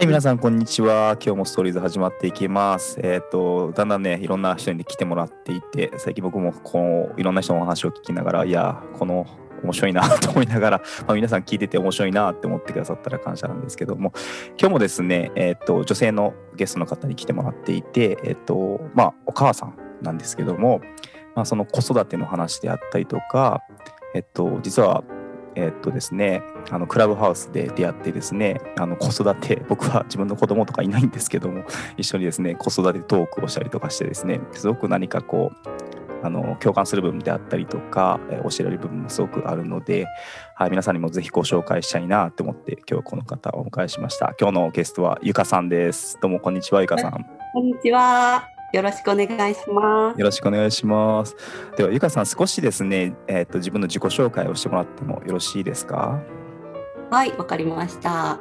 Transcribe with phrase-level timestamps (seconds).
[0.00, 1.18] はい、皆さん、こんにちは。
[1.22, 2.98] 今日もストーリーズ始まっていきます。
[3.02, 9.26] えっ、と、だんだんね、いろんな人に来てもらっていて、最近僕もこういろんな人のお話を聞きながら、いや、この
[9.62, 14.14] 面白いなと思いながら、 まあ、皆さん聞いてて面白いなって思ってくださったら感謝なんですけども、
[14.58, 20.80] 今日もですね、えっ、と、女性のゲストの方に来てもらっていて、えっ、と、まあ、お母さんなんですけども、
[21.34, 23.60] まあ、その子育ての話であったりとか、
[24.14, 25.04] えっと、実は
[25.54, 31.64] えっとですね、あのクラブハウスで出会ってですね、あの子育て、 僕は自分の子供とかいないんですけども、
[31.96, 35.68] 一緒にですね、子育てトークをしたりとかしてですね、すごく何かこう、
[36.22, 40.06] あの共感する部分であったりとか、えー教えられる部分もすごくあるので、
[40.54, 44.34] はい、皆さんにもぜひご紹介したいなと思って、今日この方をお迎えしました。
[44.38, 46.18] 今日のゲストはゆかさんです。
[46.20, 47.26] どうもこんにちは、ゆかさん。
[47.52, 48.59] こんにちは。
[48.72, 50.18] よろしくお願いします。
[50.18, 51.36] よろしくお願いします。
[51.76, 56.20] では、ゆかさん、少しですね、えっと自分の自己紹介をしてもらってもよろしいですか？
[57.10, 58.40] はい、わかりました。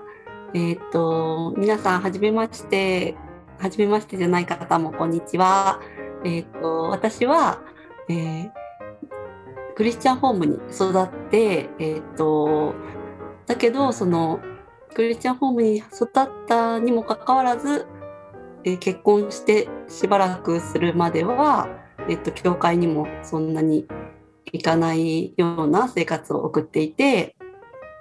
[0.53, 3.15] えっ、と、皆さん、はじめまして。
[3.59, 5.81] はじめましてじゃない方も、こんにちは。
[6.23, 7.61] えっ、と、私は、
[8.07, 8.49] えー
[9.75, 12.73] クリスチャンホームに育って、えっ、と、
[13.45, 14.41] だけど、その、
[14.93, 17.87] クリスチャンホームに育ったにもかかわらず、
[18.63, 21.67] え結婚してしばらくするまでは、
[22.07, 23.87] えっ、と、教会にもそんなに
[24.51, 27.35] 行かないような生活を送っていて、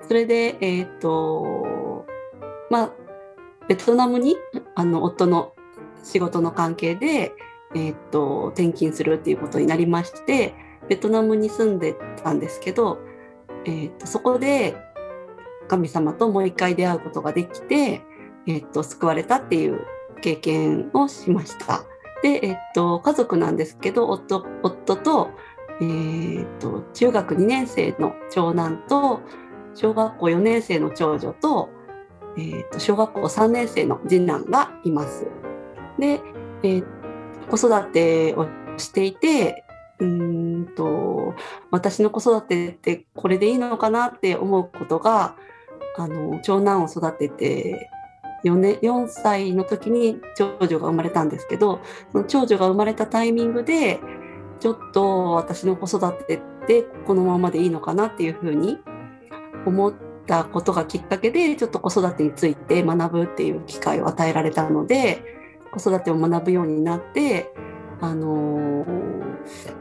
[0.06, 2.06] それで、えっ、と、
[2.70, 2.92] まあ、
[3.68, 4.36] ベトナムに、
[4.74, 5.52] あの、夫の
[6.02, 7.32] 仕事の関係で、
[7.74, 10.54] えっ、と、転勤するっていうことになりまして、
[10.88, 12.98] ベトナムに住んでたんですけど、
[13.64, 14.74] えっ、と、そこで
[15.68, 18.02] 神様ともう一回出会うことができて、
[18.46, 19.80] えっ、と、救われたっていう
[20.18, 21.82] 経験をしました。
[22.22, 25.30] で、えっ、と、家族なんですけど、夫、夫と、
[25.80, 29.20] えー、と中学2年生の長男と
[29.74, 31.68] 小学校4年生の長女と,、
[32.36, 35.28] えー、と小学校3年生の次男がいます。
[35.98, 36.20] で、
[36.62, 36.98] えー
[37.48, 39.64] 子育てをしていて
[39.98, 41.34] うんと
[41.70, 45.36] 私の子育てってこれでいいのかなって思うことが
[45.96, 47.90] あの長男を育てて
[48.44, 51.80] 4, 年4歳の時に長女が生まれたんですけど
[52.12, 54.00] その長女が生まれたタイミングで
[54.60, 58.78] ちょっと私の子育てってこのままでいいのかなっていうふうに
[59.66, 59.94] 思っ
[60.26, 65.22] たことがきっかけでちょっと子育てについて学ぶっていう機会を与えられたので
[65.72, 67.52] 子育てを学ぶようになって
[68.00, 69.78] あのー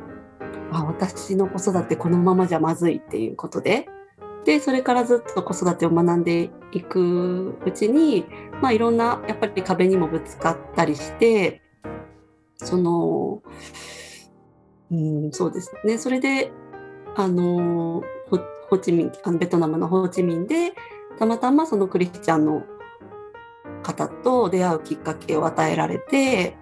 [0.72, 3.88] あ私の子育てこのままじゃまずいっていうことで
[4.48, 8.26] でそれからずっと子育てを学んでいくうちに、
[8.62, 11.62] まあ、いろんなやっぱり壁にもぶつかったりして
[12.56, 13.44] その
[14.90, 15.98] うん、そうですね。
[15.98, 16.52] それで、
[17.16, 18.38] あの、ホ
[18.70, 20.74] ホーチミン、あのベトナムのホーチミンで、
[21.20, 22.64] たまたまそのクリスチャンの
[23.84, 26.56] 方と出会うきっかけを与えられて、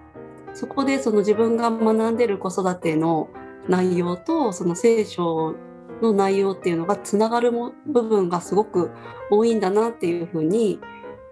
[0.54, 3.28] そこでその自分が学んでる子育ての
[3.68, 5.54] 内容と、その聖書
[6.02, 8.90] の内容っていうのがつながるも部分がすごく
[9.30, 10.80] 多いんだなっていうふうに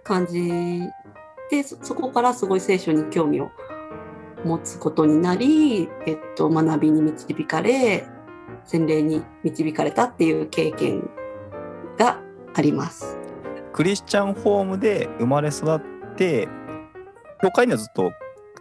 [0.03, 0.83] 感じ
[1.51, 3.51] て、そそこからすごい聖書に興味を
[4.45, 8.07] 持つことになり、えっと、学びに導かれ
[8.65, 11.09] 洗礼に導かれたっていう経験
[11.99, 12.21] が
[12.55, 13.19] あります。
[13.73, 16.49] クリスチャンホームで生まれ育って、
[17.43, 18.13] 教会にはずっと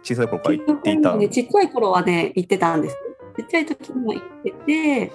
[0.02, 1.16] 小さい頃から行っていた。
[1.16, 2.96] ね、ちっちゃい頃はね行ってたんです。
[3.36, 5.12] ちっちゃい時も行ってて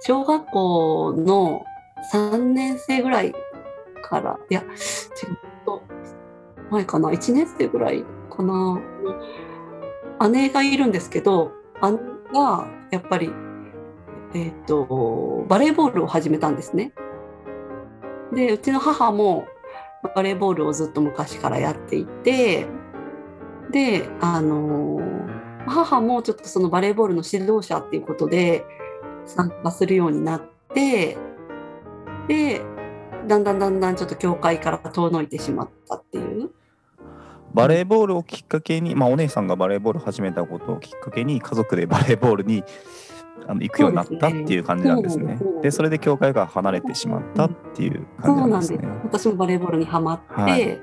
[0.00, 1.64] 小学校の
[2.12, 3.34] 3年生ぐらい
[4.02, 4.68] からいや違う
[5.64, 5.82] と
[6.70, 8.80] 前かな1年生ぐらいかな
[10.30, 11.98] 姉がいるんですけど姉
[12.32, 13.30] がやっぱり、
[14.34, 16.92] えっとバレーボールを始めたんですね。
[18.32, 19.46] でうちの母も
[20.14, 22.66] バレーボールをずっと昔からやっていて
[23.70, 25.00] であの
[25.66, 28.64] 母もちょっとそのバレーボールの指導者っていうことで
[29.24, 30.42] 参加するようになっ
[30.74, 31.16] て
[32.28, 32.62] で
[33.26, 36.50] だんだんだんだんちょっと教会から遠のいてしまったっていう。
[37.52, 42.62] バレーボールをきっかけに、まあ、お姉さんがバレーボールを始めたことをきっかけに、家族でバレーボールに
[43.48, 45.38] あの行くようになったっていう感じなんですね。
[45.40, 48.88] そうでそれで教会が離れてしまったっていう感じそうなんんですなです。
[48.88, 49.00] ね。
[49.04, 50.80] 私もバレーボールにはまって、はい。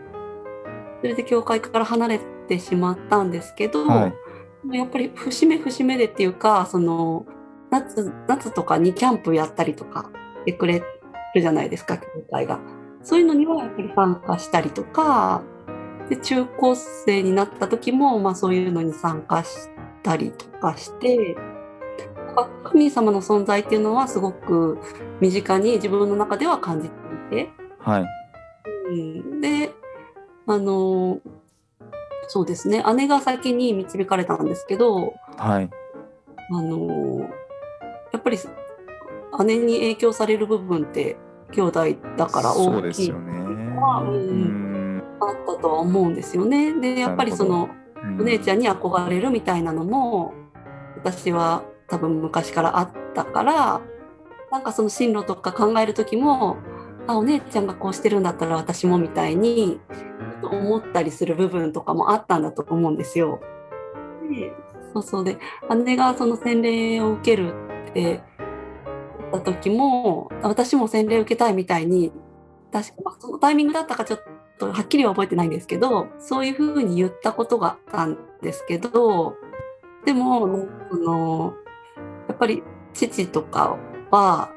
[1.02, 4.23] それで教会から離れてしまったんですけど、はい
[4.72, 7.26] やっぱり節目節目でっていうかその
[7.70, 10.10] 夏夏とかにキャンプやったりとか
[10.42, 10.84] してくれ
[11.36, 12.60] るじゃないですか教会が。
[13.02, 15.42] そういうのにはやっぱり参加したりとか
[16.10, 19.68] で中高生になった時も、まあ、そういうのに参加し
[20.04, 21.36] たりとかして
[22.64, 24.80] 神様の存在っていうのはすごく
[25.20, 26.90] 身近に自分の中では感じ
[27.30, 27.50] ていて。
[27.80, 28.06] はい。
[28.90, 29.72] うん、で
[30.48, 31.20] あの
[32.28, 35.70] そうですね姉が先に導かれたんですけどはい。
[36.52, 37.30] あの
[38.12, 38.38] やっぱり
[39.46, 41.18] 姉に影響される部分って
[41.52, 43.34] 兄弟だから大きいですよね。
[43.34, 43.48] うう
[44.34, 45.04] んん。
[45.20, 46.74] あったとは思うんですよね。
[46.80, 47.70] でやっぱりその
[48.20, 48.58] お姉ちゃん。
[48.58, 50.34] んに憧れるみたいなのも
[50.98, 53.82] 私は多分昔からあったから
[54.52, 56.58] なんかその進路とか考える時も
[57.08, 59.80] あお姉ちゃんがこうしてるんだったら私もみたいに
[60.42, 63.42] 思ったりする部分とかもあったんだと思うんですよ。
[64.30, 64.54] で
[64.94, 65.38] そうそうで
[65.86, 67.54] 姉がその洗礼を受ける
[67.90, 72.12] って言った時も私も洗礼を受けたいみたいに
[72.72, 74.24] 確か、そのタイミングだったかちょっ
[74.58, 79.36] とはっきりは覚えてないんですけどそういうふうに言ったことがあったんですけど
[80.06, 81.54] でもその
[82.28, 82.64] やっぱり
[82.94, 83.78] 父とか
[84.12, 84.52] は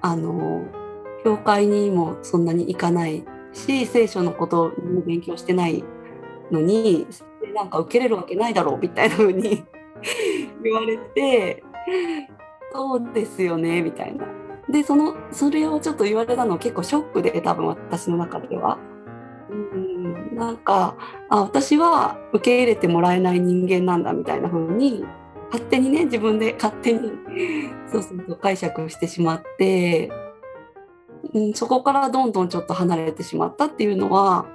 [0.00, 0.64] あの
[1.24, 4.72] 教会にもそんなに行かないし聖書のことを
[5.06, 5.84] 勉強してない
[6.50, 7.06] のに
[7.54, 9.64] なんか受けれるわけないだろうみたいな風に
[10.62, 11.62] 言われて
[12.72, 14.26] そうですよねみたいな。
[14.68, 18.78] でそのそれをちょっと言われたのは結構ショックで多分私の中では。
[19.50, 20.96] うんなんか
[21.28, 25.04] あ私は受け入れてもらえない人間なんだみたいな風に
[25.50, 27.12] 勝手にね自分で勝手に
[27.92, 30.10] そうそうそう解釈してしまって、
[31.34, 34.46] うん、そこからどんどんちょっと離れてしまったっていうのは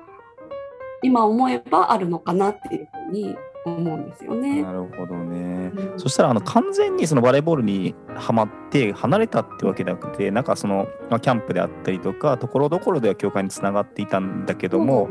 [1.01, 4.63] 今思えばあるのかなっていうふうに思うんですよね。
[4.63, 5.71] なるほどね。
[5.75, 15.09] うんそしたらあの完全にそのバレーボールにはまって離れたってわけじゃなくてなんかそのまあキャンプであったりとかところどころでは教会につながっていたんだけども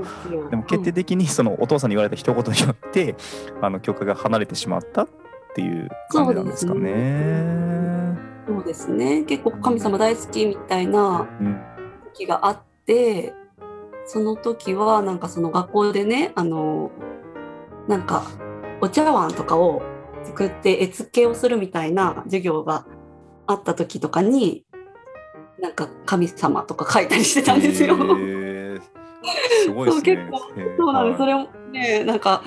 [0.50, 3.16] でも決定的にそのお父さんに言われた一言によって
[3.60, 5.08] あの教会が離れてしまったっ
[5.54, 8.35] ていう感じなんですかね。
[8.46, 11.60] そうですね結構神様大好きみたいなうん
[12.14, 13.34] 時があって
[14.06, 16.90] その時はなんかその学校でねあの
[17.88, 18.24] なんか
[18.80, 19.82] お茶碗とかを
[20.24, 22.86] 作って絵付けをするみたいな授業が
[23.46, 24.64] あった時とかに
[25.60, 27.96] なんか神様とか書いたりしてたんですよ。
[27.96, 29.92] すごいですね。
[29.92, 30.38] そう結構
[30.78, 31.18] そうなんです。
[31.18, 32.42] そはいれをね、なんか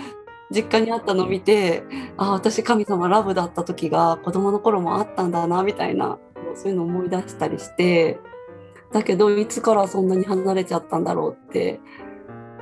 [0.51, 1.84] 実家にあったのを見て、
[2.18, 6.18] あ、私神様ラブだった時が子供の頃もあったんだなみたいな、
[6.56, 8.19] そういうのを思い出したりして、
[8.92, 11.80] だけどいつからそんなに離れちゃったんだろうって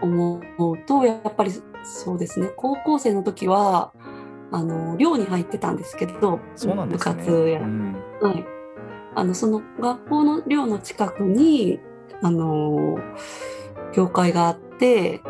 [0.02, 1.52] 思うと、やっぱり
[1.84, 2.52] そうですね。
[2.58, 3.94] 高校生の時は
[4.52, 6.86] あの寮に入ってたんですけど、ね。
[6.90, 8.46] 部活やうんはい、
[9.16, 11.80] あのその学校の寮の近くに
[12.22, 12.98] あの
[13.94, 15.22] 教会があって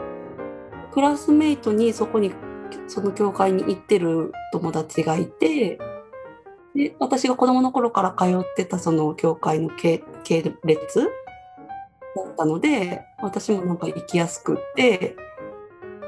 [0.94, 2.32] クラスメイトにそこに
[2.88, 5.80] その教会に行ってる友達がいて
[6.76, 11.06] で私が子供の頃から通ってたその教会の系系列だ
[12.24, 15.16] ったので私もなんか行きやすくって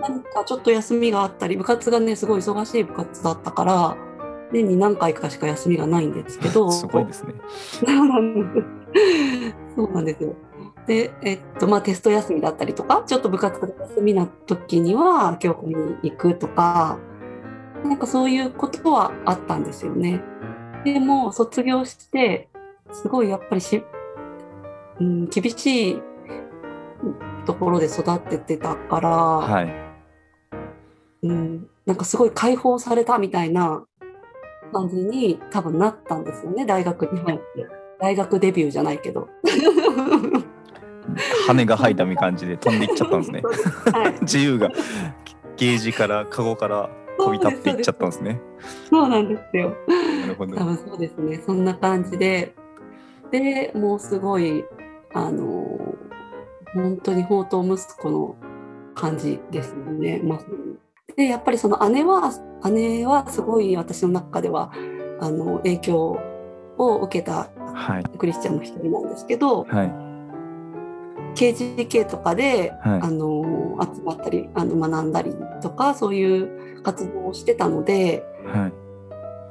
[0.01, 3.97] 何かちょっと休みがあったり部活がねすごい忙しい部活だったから
[4.51, 7.33] 年に何回かしか休みがないんですけど すごいですね。
[9.75, 10.35] そうなんですよ。
[10.89, 16.97] で、えっと、まあ、テスト休みだったりとか、ちょっと部活が休みな時には、教会に行くとか、
[17.83, 20.23] なんかそういうことはあったんですよね。
[20.83, 22.49] でも、卒業して、
[22.91, 23.83] すごいやっぱりし、
[24.99, 26.01] うん、厳しい
[27.45, 29.71] ところで育っててたから、はい。
[31.21, 33.85] うん、なんかすごい解放されたみたいな
[34.73, 37.67] 感じに多分なったんですよね大学に入って
[37.99, 39.27] 大学デビューじゃないけど
[41.47, 43.41] 羽が生えたみ感じで飛んでいっちゃったんですね。
[43.93, 44.69] はい、自由が
[45.57, 48.41] ゲージからカゴから飛び立っていっちゃったんですね。
[48.89, 49.75] そうなんですよ。
[50.21, 50.55] なるほど。
[50.55, 50.63] 多。
[50.63, 51.41] 分そうですね。
[51.45, 52.55] そんな感じで。
[53.31, 54.63] でもうすごい
[55.13, 55.95] あの
[56.73, 58.35] 本当に宝刀息子の
[58.95, 60.39] 感じですよね、まあ、
[61.15, 62.31] でやっぱりその姉は
[62.71, 64.71] 姉はすごい私の中では
[65.19, 66.19] あの影響
[66.77, 68.03] を受けたはい。
[68.17, 70.08] クリスチャンの一人なんですけどはい
[71.35, 78.73] KGK とかで、はいあの集まったりあの学んだりとかそういう活動をしてたのではい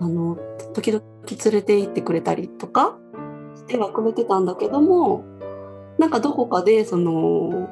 [0.00, 0.37] あの
[0.75, 1.02] 時々
[1.44, 2.99] 連れて行ってくれたりとか
[3.56, 5.25] してはくれてたんだけども
[5.99, 7.68] なんかどこかでその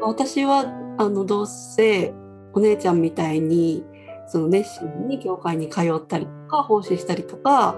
[0.00, 0.64] 私は
[0.98, 2.12] あのどうせ
[2.54, 3.84] お姉ちゃんみたいに
[4.28, 7.74] その熱心に教会に通ったりとか奉仕したりとか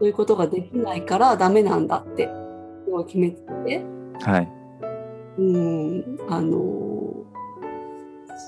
[0.00, 2.28] そういうことができないからダメなんだって
[3.06, 3.84] 決めてて。
[4.22, 4.57] はい
[5.38, 6.58] うん、あの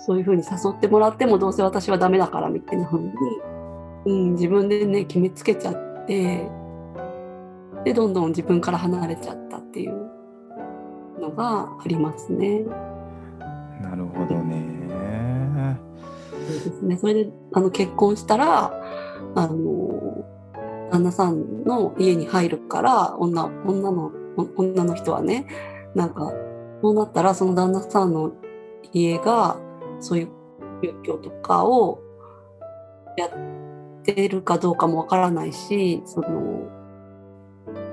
[0.07, 3.11] そういうふうに誘ってもらってもどうせ私はダメだからみたいなふうに、
[4.07, 6.51] うん、自分でね決めつけちゃって
[7.85, 10.11] でどんどん自分から離れちゃったっていう
[11.21, 12.65] のがありますね。
[13.81, 15.79] なるほどね。
[16.33, 16.97] そうですね。
[16.97, 18.73] それであの結婚したら
[19.35, 20.25] あの
[20.91, 24.13] 旦那さんの家に入るから女女の
[24.57, 25.47] 女の人はね
[25.95, 26.33] なんか
[26.83, 28.33] そうなったらその旦那さんの
[28.93, 29.59] 家が
[30.01, 30.29] そういう
[30.83, 32.01] 宗教とかを
[33.17, 33.31] やっ
[34.03, 36.69] てるかどうかもわからないしその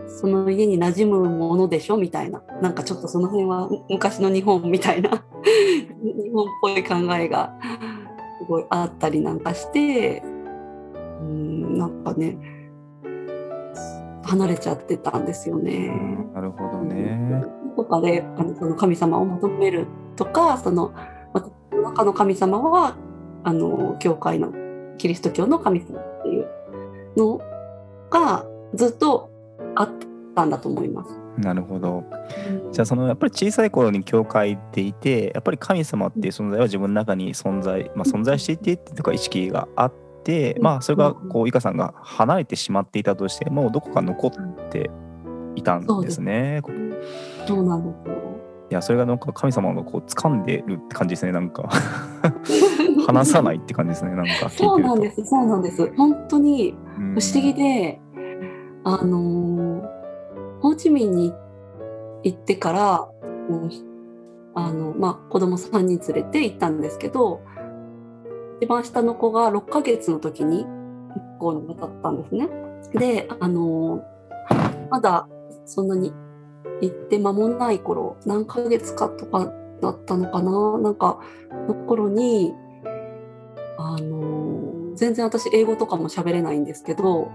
[0.08, 2.42] その家に馴染むものでしょみたいな。
[2.62, 7.54] なんかちょっとその辺は昔の日本みたいな日本っぽい考えが
[8.40, 12.38] すごいあったりなんかしてうんなんかね
[14.28, 15.90] 離れちゃってたんですよね。
[16.34, 17.44] なるほどね。
[17.76, 20.94] とかであのその神様を求めるとかその
[21.34, 22.96] 私の中の神様は
[23.44, 24.52] あの教会の
[24.98, 26.48] キリスト教の神様っていう
[27.16, 27.40] の
[28.10, 29.30] がずっと
[29.76, 29.90] あっ
[30.36, 31.18] たんだと思います。
[31.38, 32.04] なるほど。
[32.72, 40.07] じゃあそのやっぱり小さい頃に教会でいてやっぱり神様っていう存在は自分の中に存在、まあ、存在していてっていうか意識があって、
[40.62, 44.90] まあそれがこういかさんが離れてしまっていたとしてもどこか残って
[45.56, 46.62] いたんですね。
[47.48, 48.18] そうなんですよ。
[48.70, 51.70] いやそれがなんか神様がこう掴んでるって感じですねなんか。
[53.08, 55.94] 離さないって感じですねなんかそうなんですそうなんです。
[55.96, 57.16] 本当にうん。
[57.16, 58.02] 不思議で、
[58.84, 59.98] あのー
[60.62, 61.34] ホーチミンに
[62.24, 63.10] 行ってから
[64.56, 67.42] あの、まあ、子供3人連れて行ったんですけど
[68.60, 70.72] 一番下の子が6ヶ月の時に向
[71.40, 72.50] こうに渡ったんですね。
[72.94, 74.04] で、あの
[74.90, 75.28] まだ
[75.66, 76.14] そんなに
[76.82, 80.78] 行って間もない頃何ヶ月かとかだったのかな？
[80.80, 81.20] なんか
[81.68, 82.54] の頃に
[83.78, 87.30] あの全然私英語とかも喋れないんですけど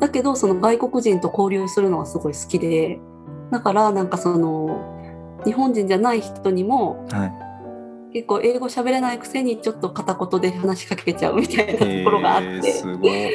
[0.00, 2.98] だけどその外国人と交流するのはすごい好きで
[3.50, 7.49] だからなんかその日本人じゃない人にもはい
[8.12, 13.26] 結構英語喋れないくせにちょっと片言で話しかけちゃうみたいなところがあっえーて、すごい、は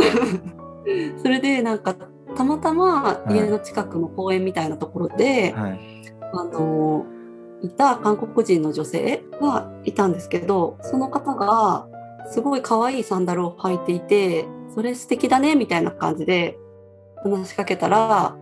[0.00, 0.62] い
[1.22, 1.94] それでなんか
[2.34, 5.80] たまたま家の近くの公園みたいなところで、はい。
[6.34, 7.04] あの
[7.62, 11.86] いた韓国人の女性がいたんですけどその方が
[12.30, 16.58] すごい可愛いサンダルを履いていてそれ素敵だねみたいな感じで
[17.22, 18.36] 話しかけたら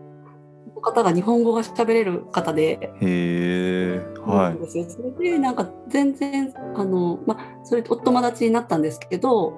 [0.81, 2.93] 方が日本語が喋れる方で。
[3.01, 4.89] へえはい。
[4.89, 9.55] それでなんか全然あの、まあ、それとお友達になったんですけど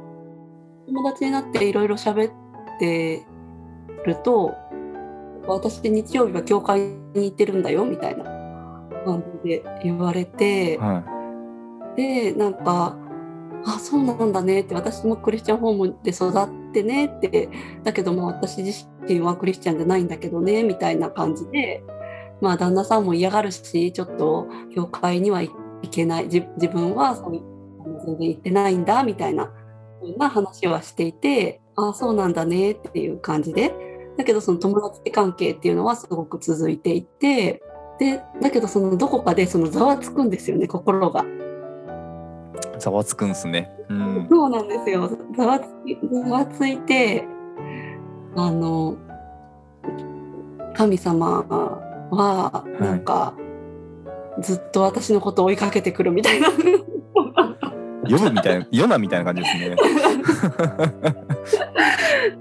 [0.87, 2.33] 友達になっていろいろ喋っ
[2.79, 3.25] て
[4.07, 4.55] ると
[5.47, 8.25] 私日曜日は教会に行ってるんだよみたいな
[9.05, 11.03] 感じで言われては
[11.97, 12.97] でなんか
[13.67, 17.49] 「あそうなんだね」って私もクリスチャンホームで育ってねって
[17.85, 21.83] だけども私自身はクリスチャンじゃないんだけどねみたいな感じで
[22.41, 25.53] まあ旦那さんも嫌がるしちょっと教会には行
[25.91, 27.53] けない自分はそう
[28.07, 29.53] 全然行ってないんだみたいな
[30.01, 33.73] そんな話はしていてああそうなんだねっていう感じで
[34.17, 37.63] だけどその友達関係っていうのはすごく続いていて
[37.99, 41.25] でだけどそのどこかでそのざわつくんですよね心が。
[42.77, 45.11] いざわつくんすねうんそうなんですよ。
[45.37, 47.25] ざわつきざわついて、
[48.37, 48.97] あの、
[50.75, 51.43] 神様
[52.11, 53.35] は、なんか、
[54.41, 56.49] ずっと私のことを追いかけてくるみたいな。
[58.05, 59.77] 読むみたいな読なみたいな感じですね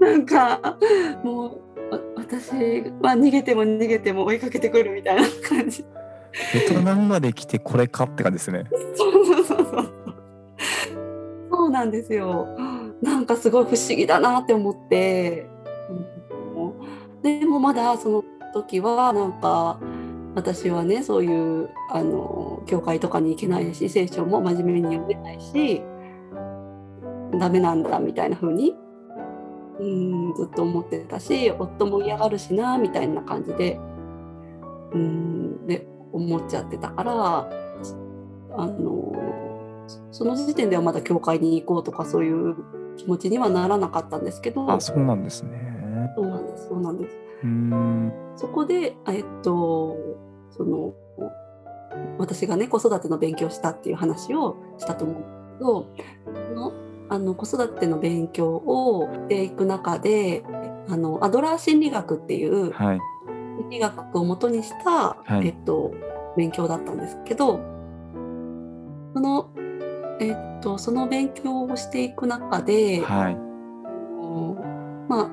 [0.00, 0.76] なんか、
[1.22, 1.60] も
[1.90, 2.50] う、わ私
[3.00, 5.84] は逃げても逃げても追いかけてくるみたいな感じ。
[6.54, 8.64] ベトナムまで来てこれかって感じですね
[8.96, 9.92] そうそうそうそう。
[11.62, 12.48] そうなんですよ。
[13.00, 15.46] なんかすごい不思議だなって思って。
[17.22, 19.78] でもまだその時はなんか
[20.34, 25.82] 私はねそういうあの教会とかに行けないし聖書も真面目に読めないし
[27.38, 28.74] ダメなんだみたいな風に
[29.78, 33.78] うんずっと思ってたし夫も嫌がるしなみたいな感じで
[34.92, 37.48] うんで思っちゃってたから
[38.56, 39.51] あの
[40.10, 42.56] その時点ではまだ教会に行こうとかそういう
[42.96, 46.12] 気持ちにはならなかったんですけどあそうなんですね。
[46.16, 47.16] そうなんですそうなんです。
[47.42, 48.12] うーん。
[48.36, 49.96] そこでえっと
[50.50, 50.92] その
[52.18, 55.26] 私がね子育ての勉強をしたっていう話をしたと思うんで
[56.42, 56.72] すけど
[57.08, 60.42] あの子育ての勉強をしていく中で
[60.88, 63.00] あのアドラー心理学っていうはい。
[63.58, 64.90] 心理学を元にした、
[65.22, 65.48] はい。
[65.48, 65.92] えっと、
[66.36, 67.60] 勉強だったんですけど
[69.14, 69.50] その,、
[70.22, 73.36] えっと、その勉強をしていく中で、はい
[75.08, 75.30] まあ、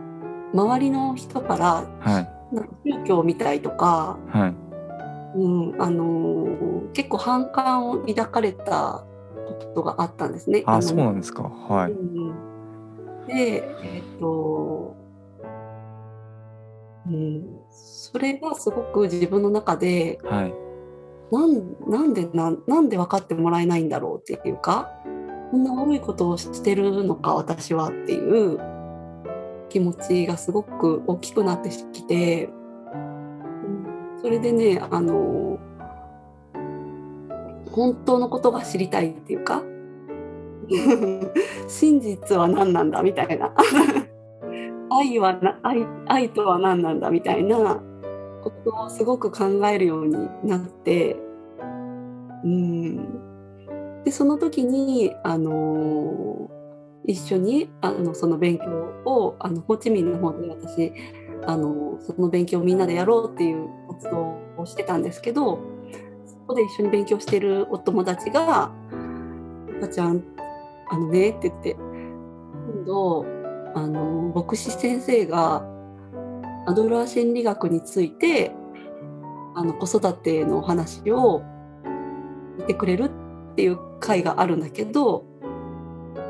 [0.53, 4.69] 周りの人からはいなんか宗教みたいとか、はい
[5.37, 9.05] うん、あの結構反感を抱かれた
[9.47, 10.63] ことがあったんですね。
[10.65, 11.43] あそうなんですか。
[11.43, 11.91] はい。
[11.91, 14.95] うん、で、えっ、と、
[17.07, 20.53] うん、それがすごく自分の中で、はい。
[21.31, 24.89] なんなんでななんで分かってもらえないんだろうっていうか
[25.51, 28.59] こんな悪いことをしてるのか私はっていう
[29.69, 32.49] 気持ちがすごく大きくなってきて、
[34.21, 35.59] それでねあの
[37.71, 39.63] 本当のことが知りたいっていうか
[41.67, 43.53] 真実は何なんだみたいな
[44.89, 47.81] 愛は愛愛とは何なんだみたいな
[48.43, 51.17] ことをすごく考えるようになって、
[52.43, 56.49] うん、でその時に、あの
[57.05, 58.65] 一緒にあのその勉強
[59.05, 60.93] をあのホーチミンの方で私
[61.47, 65.59] あのその勉強をみんなでやろうっていう活動をしてたんですけど
[66.27, 68.71] そこで一緒に勉強してるお友達が
[69.79, 70.23] 「赤ちゃん
[70.89, 73.25] あのね」って言って今度
[73.73, 75.65] あの牧師先生が
[76.69, 78.51] アドラー心理学について
[79.55, 81.41] あの子育てのお話を
[82.59, 85.25] 見てくれるっていう会があるんだけど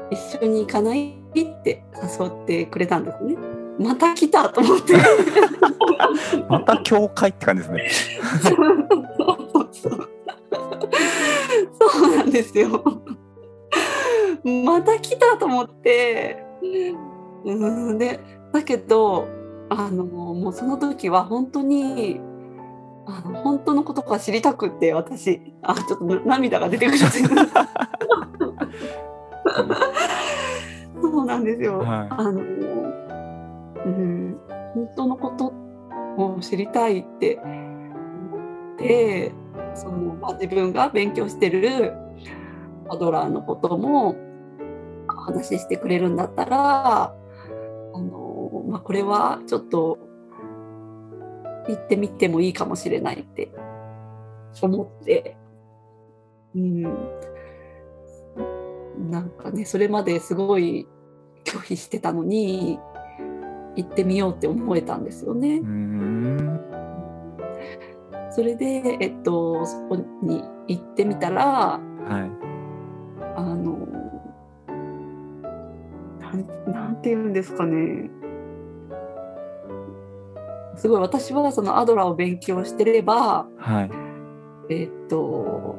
[0.10, 3.36] 一緒に行かないって誘ってくれたんですね。
[3.78, 4.94] また来たと思って。
[6.48, 8.30] また教会って感じですね。
[11.80, 12.82] そうなんですよ。
[14.66, 16.46] また来たと思って。
[17.44, 18.22] うんで
[18.54, 19.28] だけど
[19.70, 22.20] あのもうその時は本当に
[23.06, 27.08] あの本当のことが知りたくって私あちょっとな涙が出てくるそ
[31.22, 31.80] うなんですよ。
[31.80, 32.42] はいあの
[33.86, 34.38] うん
[34.74, 35.54] 本当のこと
[36.18, 39.32] を知りたいって思って
[39.74, 41.94] その、まあ、自分が勉強してる
[42.90, 44.16] アドラーのことも
[45.08, 47.16] 話してくれるんだったら
[48.70, 49.98] まあ、これはちょっと
[51.68, 53.52] 行ってみてもいいかもしれないって
[54.62, 55.38] 思って、
[56.56, 56.84] うん、
[59.12, 60.88] なんかねそれまですごい
[61.44, 62.80] 拒否してたのに
[63.76, 65.62] 行ってみようって思えたんですよね。
[68.32, 71.80] それで、えっと、そこに行ってみたらは
[72.46, 72.50] い。
[73.36, 73.88] あの
[76.20, 78.10] なんなんて言うんですかね
[80.80, 83.92] すごい私はそのアドラーを勉強してればはい。
[84.74, 85.78] えっと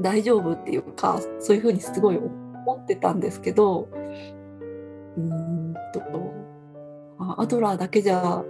[0.00, 3.88] 大丈夫っていうかそういうふうにすごい思ってたんですけど
[5.16, 6.00] うーんと
[7.18, 8.42] あアドラーだけじゃ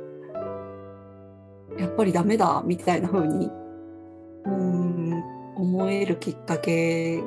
[1.78, 5.22] やっぱりダメだみたいな風にうーん
[5.56, 7.22] 思えるきっかけ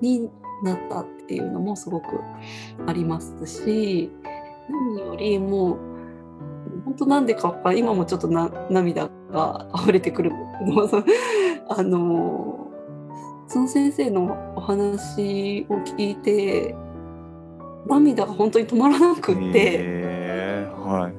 [0.00, 0.28] に
[0.64, 2.20] なったっていうのもすごく
[2.86, 4.10] ありますし
[4.68, 5.91] 何よりも
[6.92, 10.32] 本当なんでか今もちょっとな涙が溢れてくる
[11.68, 12.68] あの
[13.46, 16.76] その先生のお話を聞いて
[17.86, 19.52] 涙が本当に止まらなくって。
[19.54, 21.14] えーはい。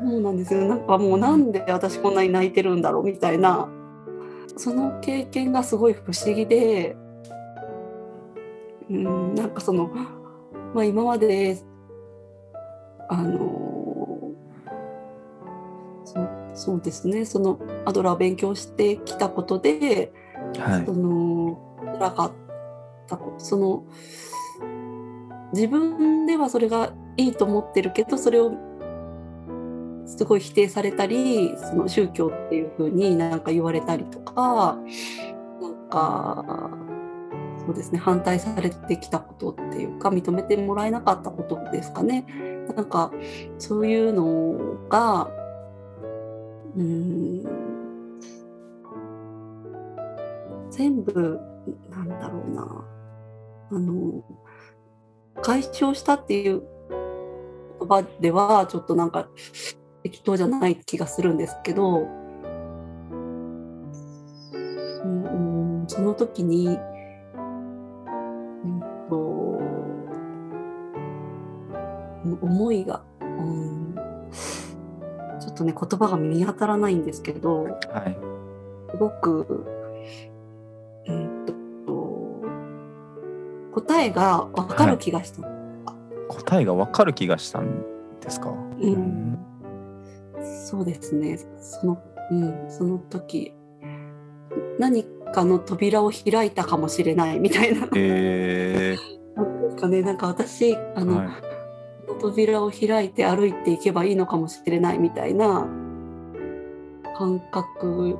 [0.00, 3.68] そうなんですよなんかもうなんで私こんなに泣いてるんだろうみたいな
[4.56, 6.96] その経験がすごい不思議で
[8.88, 9.90] うんなんかその、
[10.72, 11.58] まあ、今まで
[13.08, 13.67] あの
[16.14, 17.24] そうそうですね。
[17.24, 20.12] そのアドラーを勉強してきたことで
[20.58, 20.86] はい。
[20.86, 20.92] そ。
[20.92, 21.68] の
[21.98, 22.32] 辛かっ
[23.06, 23.84] たその
[25.52, 28.52] 自分ではそれがいいと思ってるけどそれを
[30.06, 34.78] すごい否定されたりその宗教っていう風になんか言われたりとか
[35.60, 36.70] なんか
[37.64, 42.26] そうですね反対されてきたことっていうか認めてもらえなかったことですかね。
[42.74, 43.10] なんか
[43.58, 45.30] そういうのが
[46.78, 47.42] うん。
[50.70, 51.40] 全部
[51.90, 52.84] なんだろうな。
[53.70, 54.24] あの
[55.42, 56.62] 解消したっていう
[57.80, 59.28] 言葉ではちょっとなんか
[60.02, 61.98] 適当じゃない気がするんですけど、
[65.04, 66.70] うん、その時に、う
[68.66, 69.16] んと、
[72.40, 78.16] 思いが、うん、ょっとね言葉が見当たらないんですけどはい。
[78.90, 79.66] すごく、
[81.06, 81.52] うんと、
[83.80, 85.42] 答えが分かる気がした。
[86.28, 87.82] 答えがわかる気がしたん
[88.20, 88.50] ですか？
[88.50, 89.38] うん
[90.66, 91.38] そうですね。
[91.60, 93.52] その、うん、その時、
[94.78, 97.88] 何かの扉を開いたかもしれないみたいな。
[97.96, 98.96] え
[99.36, 101.28] なんかねなんか私あー、の、はい。
[102.18, 105.66] 扉を開いて歩いていけばいいのかもしれないみたいな
[107.16, 108.18] 感覚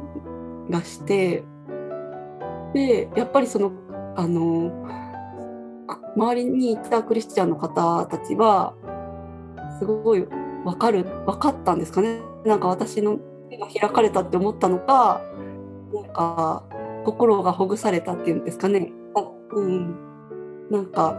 [0.71, 1.45] がして
[2.75, 3.73] でやっぱりその
[4.17, 4.73] あの
[6.17, 8.75] 周りにいたクリスチャンの方たちは
[9.79, 12.21] すごい分かる分かったんですかね。
[12.45, 15.21] なんか私の目が開かれたって思ったのか
[15.93, 16.65] なんか
[17.05, 18.93] 心がほぐされたっていうんですかね、
[19.53, 19.97] うん、
[20.71, 21.17] なんか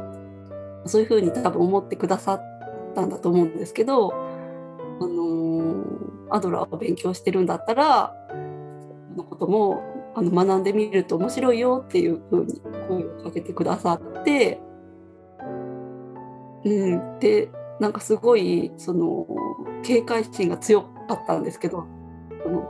[0.86, 2.49] そういうふうに多分思ってくださっ
[2.94, 8.16] たんだと思うんですけど、あのーアドラーを勉強してるんだったら
[9.12, 9.84] そのことも
[10.16, 14.60] あの学んでみると面白いよっていうふうに声をかけてくださって、
[16.66, 17.50] うん、で
[17.80, 19.28] なんかすごいその
[19.84, 21.86] 警戒心が強かったんですけど
[22.44, 22.70] その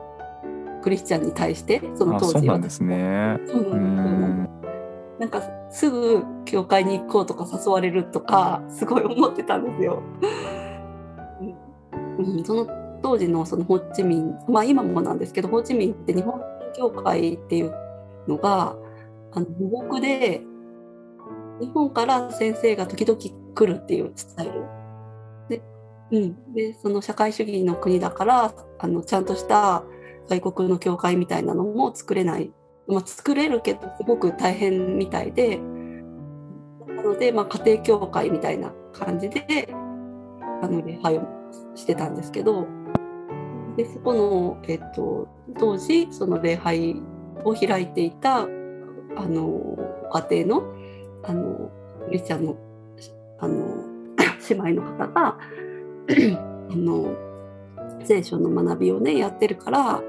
[0.81, 3.39] クリスチャンに対してそのあ、当時はそうなんですね。
[3.47, 4.38] そうん。
[5.19, 10.01] なんかすぐ教会に行こうとか誘われるとかすごい思ってたんですよ。
[12.17, 12.67] うんうん、その
[13.03, 16.41] 当時のそのホーチミンまあ今もなんですけどホーチミンって日本
[16.73, 17.73] 教会っていう
[18.27, 18.75] のが
[19.33, 20.41] あの母国で
[21.59, 23.19] 日本から先生が時々
[23.53, 24.63] 来るっていうスタイル。
[25.49, 25.61] で,、
[26.11, 29.83] うん、でその社会主義の国だからあのちゃんとした
[30.29, 32.51] 外国の教会みたいなのも作れない
[32.89, 35.57] まあ、作れるけどすごく大変みたいで
[36.87, 39.69] なので、まあ、家庭教会みたいな感じで
[40.61, 41.27] あの礼拝を
[41.75, 42.67] してたんですけど
[43.77, 47.01] でそこの、えっと、当時その礼拝
[47.45, 49.77] を開いていたあの
[50.29, 50.73] 家庭の
[51.23, 51.71] あの
[52.05, 52.57] クリスチャンの
[53.39, 53.55] あの
[54.49, 57.15] 姉妹の方があの
[58.03, 60.01] 聖書の学びをねやってるからあ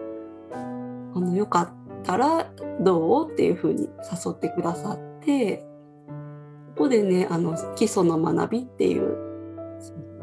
[1.14, 5.64] のよかったたらどうっていうふうに誘ってくださって
[6.76, 9.16] ここでねあの基礎の学びっていう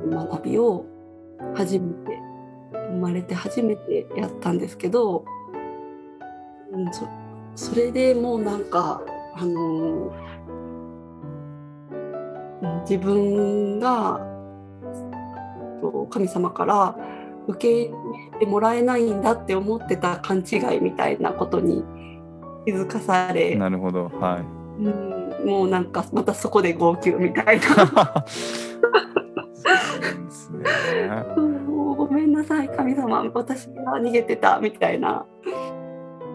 [0.10, 0.86] 学びを
[1.56, 2.20] 初めて
[2.72, 5.26] 生まれて初めてやったんですけど、
[6.72, 7.08] うん、そ
[7.56, 9.02] それでもうなんか
[9.36, 10.12] あの
[12.82, 14.20] 自分が
[16.10, 16.96] 神様から
[17.48, 21.84] 受け入れてもらえないんだって思ってた勘違いみたいなことに
[22.66, 24.06] 気づかされ、なるほど。
[24.06, 24.84] はい。
[24.84, 24.90] う
[25.44, 27.66] ん、もうなんかまたそこで号泣みたいな
[29.54, 30.68] そうですね。
[31.98, 35.26] ごめんなさい神様私が逃げてたみたいな、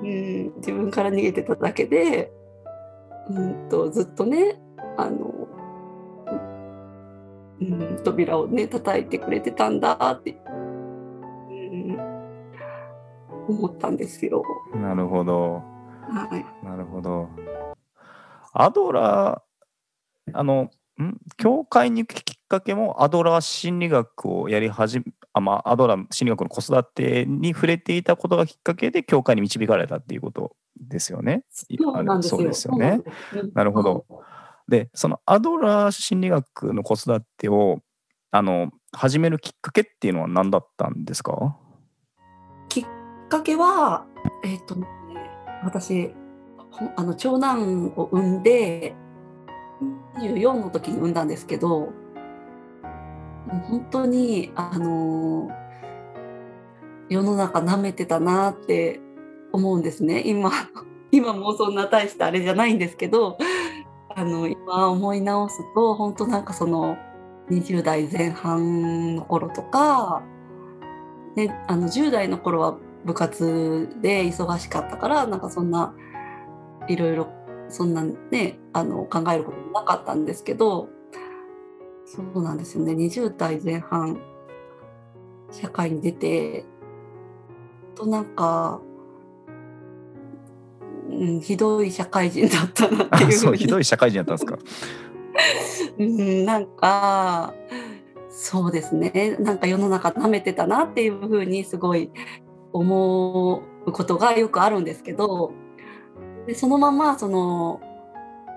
[0.03, 2.33] うん、自分から逃げてただけで、
[3.31, 4.61] うん、とずっとね
[4.97, 5.49] あの、
[7.61, 10.52] うん、扉をね叩いてくれてたんだって、うん、
[13.49, 14.43] 思ったんですよ。
[14.75, 15.63] なるほど。
[16.09, 16.29] は
[16.63, 17.29] いなるほど。
[18.53, 21.17] アドラー、あの、ん？
[21.39, 31.45] 教会に行くきっかけもアドラー心理学をやり始め、あまあ、アドラー心理学の子育てに触れていたことがきっかけで教会に導かれたっていうことですよね。
[31.51, 32.43] そうなんですよ。
[32.43, 33.01] ですよね。
[33.55, 34.05] なるほど。
[34.69, 37.81] で、そのアドラー心理学の子育てを
[38.31, 41.57] あの始めるきっかけっていうのは何だったんですか？
[43.33, 44.05] かけは、
[44.45, 44.87] えっ、とね、
[45.65, 46.13] 私、
[46.97, 48.95] あの長男を産んで、
[50.19, 51.95] 24の時に産んだんですけど、
[53.71, 55.49] 本当に、あの
[57.09, 59.01] 世の中舐めてたなって
[59.51, 60.23] 思うんですね。
[60.27, 60.51] 今、
[61.11, 63.39] 今もそんな大したあれじゃないんですけど、
[64.15, 66.99] あの、今思い直すと、本当なんかその、
[67.49, 70.23] 20代前半の頃とか、
[71.35, 75.95] ね、あの10代の頃は部活で忙しかったからなんかそんな
[76.89, 77.29] いろいろ
[77.69, 80.89] そんなねあの考えることもなかったんですけど
[82.05, 82.93] そうなんですよね。
[82.93, 84.21] 20代前半
[85.51, 86.65] 社会に出て
[87.95, 88.81] となんか、
[91.11, 93.27] うん、ひどい社会人だったなっていう。
[93.29, 94.59] ふそうにひどい社会人やったんですか？
[95.99, 97.55] うん、なんか
[98.31, 99.37] そうですね。
[99.41, 102.11] なんか世の中舐めてたなっていうふうにすごい
[102.73, 105.53] 思うことがよくあるんですけど
[106.47, 107.81] でそのままその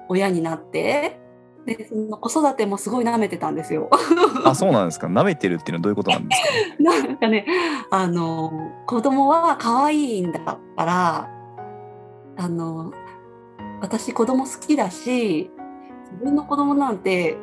[0.10, 1.19] 親になって
[1.65, 3.89] でその子育てもすごい舐めてたんですよ。
[4.45, 5.08] あそうなんですか？
[5.08, 6.41] 舐めてるっていうのはどういうことなんです
[6.78, 6.84] か？
[7.08, 7.45] なんかね
[7.89, 8.51] あの
[8.86, 11.28] 子供は可愛いんだったら
[12.38, 12.93] あの
[13.82, 15.49] 私子供好きだし
[16.12, 17.36] 自分の子供なんて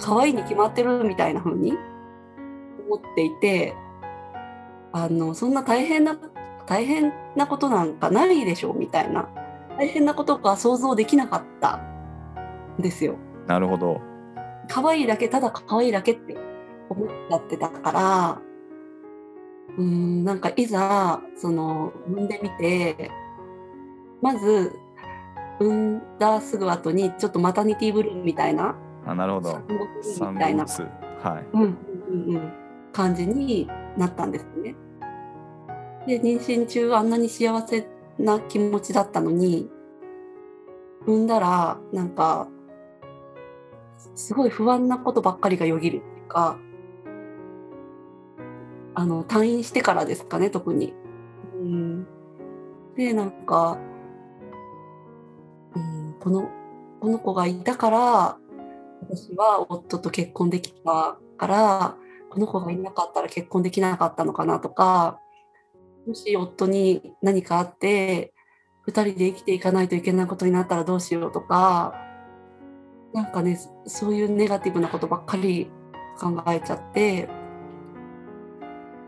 [0.00, 1.74] 可愛いに決まってるみたいな風に
[2.88, 3.74] 思っていて
[4.96, 6.16] あのそんな大変な
[6.66, 9.28] 大変なことなんかないでしょみたいな
[9.78, 11.76] 大変なことが想像できなかった
[12.78, 13.16] んですよ。
[13.46, 14.00] なるほど。
[14.68, 16.34] 可愛いだけただ可愛いだけって
[16.88, 18.40] 思っちゃってたから
[19.76, 23.10] うんなんかいざその産んでみて
[24.22, 24.72] まず
[25.60, 29.60] 産んだすぐ後にちょっとマタニティブルーみたいなあなるほど。
[30.32, 31.46] みたいなはい。
[31.52, 31.78] うんうん
[32.08, 32.52] うんうん
[32.92, 34.74] 感じになったんですね。
[36.06, 37.86] で妊娠中あんなに幸せ
[38.18, 39.68] な気持ちだったのに
[41.06, 42.48] 産んだらなんか
[44.14, 46.58] すごい不安なことばっかりがよぎるっていうか
[48.94, 50.94] あの退院してからですかね特に。
[51.54, 52.06] うん、
[52.96, 53.78] でなんか、
[55.74, 56.48] うん、この
[57.00, 58.38] この子がいたから
[59.02, 61.96] 私は夫と結婚できたから
[62.30, 65.20] この子がいなかったら結婚できなかったのかなとか
[66.06, 68.32] もし夫に何かあって
[68.86, 71.94] 2人で生きていかないといけないことになったらどうしようとか
[73.12, 75.68] なんかねそういうネガティブなことばっかり
[76.20, 77.28] 考えちゃって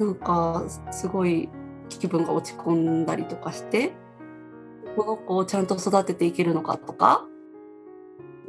[0.01, 1.49] なんかすごい
[1.89, 3.93] 気分が落ち込んだりとかして
[4.97, 7.25] この子をちゃんと育てていけるのかとか、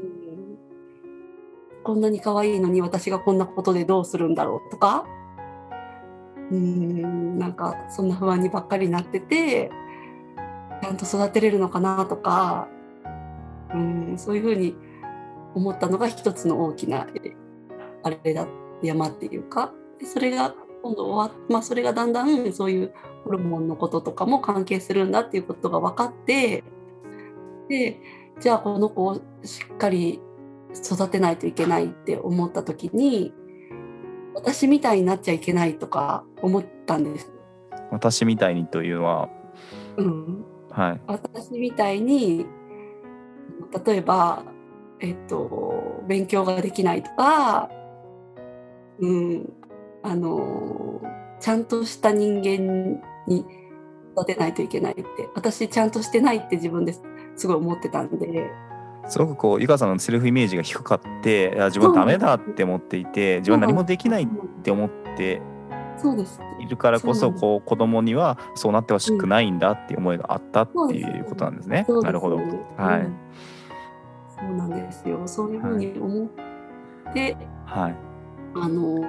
[0.01, 5.05] うん、こんなに可愛いのに私がこんなことでどうするんだろうとか
[6.51, 9.69] うんなんかそんな不安にばっかりなってて
[10.81, 12.67] ちゃんと育てれるのかなとか
[13.73, 14.75] うんそういうふうに
[15.55, 17.07] 思ったのが一つの大きな
[18.03, 18.47] あれだ
[18.81, 22.93] 山っていうかそれが今度終わっまあそれがだんだんそういう
[23.25, 26.63] ホルモンのこととかも関係するんだっていうことが分かって
[27.67, 27.99] で
[28.39, 30.21] じゃあこの子をしっかり
[30.73, 33.33] 育てないといけないって思った時に
[34.33, 37.31] 私みたいになっちゃいけないとか思ったんです。
[37.91, 39.29] 私みたいにというのは、
[39.97, 41.01] うん、はい。
[41.07, 42.45] 私みたいに
[43.85, 44.43] 例えば、
[44.99, 47.69] えっと、勉強ができないとか、
[48.99, 49.53] うん、
[50.03, 51.01] あの
[51.39, 53.45] ちゃんとした人間に
[54.15, 55.03] 育てないといけないって
[55.35, 56.93] 私ちゃんとしてないって自分で
[57.35, 58.49] すごい思ってたんで
[59.07, 64.27] すごくこう、ゆかさんのセルフイメージが低かって、自分ダメだって思っていて、自分は何もできないっ
[64.63, 65.41] て思って
[66.59, 71.85] いるからこそ、こう子供にはそうなってほしくないんだっていう思いがあったっていうことなんですね。
[71.87, 71.99] す。
[72.01, 72.37] なるほど。
[72.37, 72.99] ねはい。
[73.01, 73.15] うん
[74.39, 75.27] そうなんですよ。
[75.27, 77.35] そういうふうに思って、
[77.65, 77.95] はい。
[78.55, 79.01] あの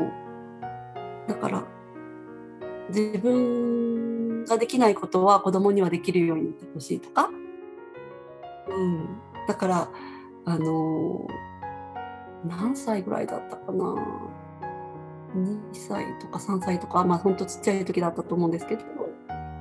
[1.27, 1.65] だから
[2.89, 7.31] 自分ができないことは子供にはできるようになってほしいとか、
[8.69, 9.09] うん、
[9.51, 9.89] だから
[10.45, 11.27] あの
[12.47, 13.97] 何歳ぐらいだったかな
[15.35, 18.83] ？2歳とか3歳とかまあほんとちっちゃい時だったと思うんですけど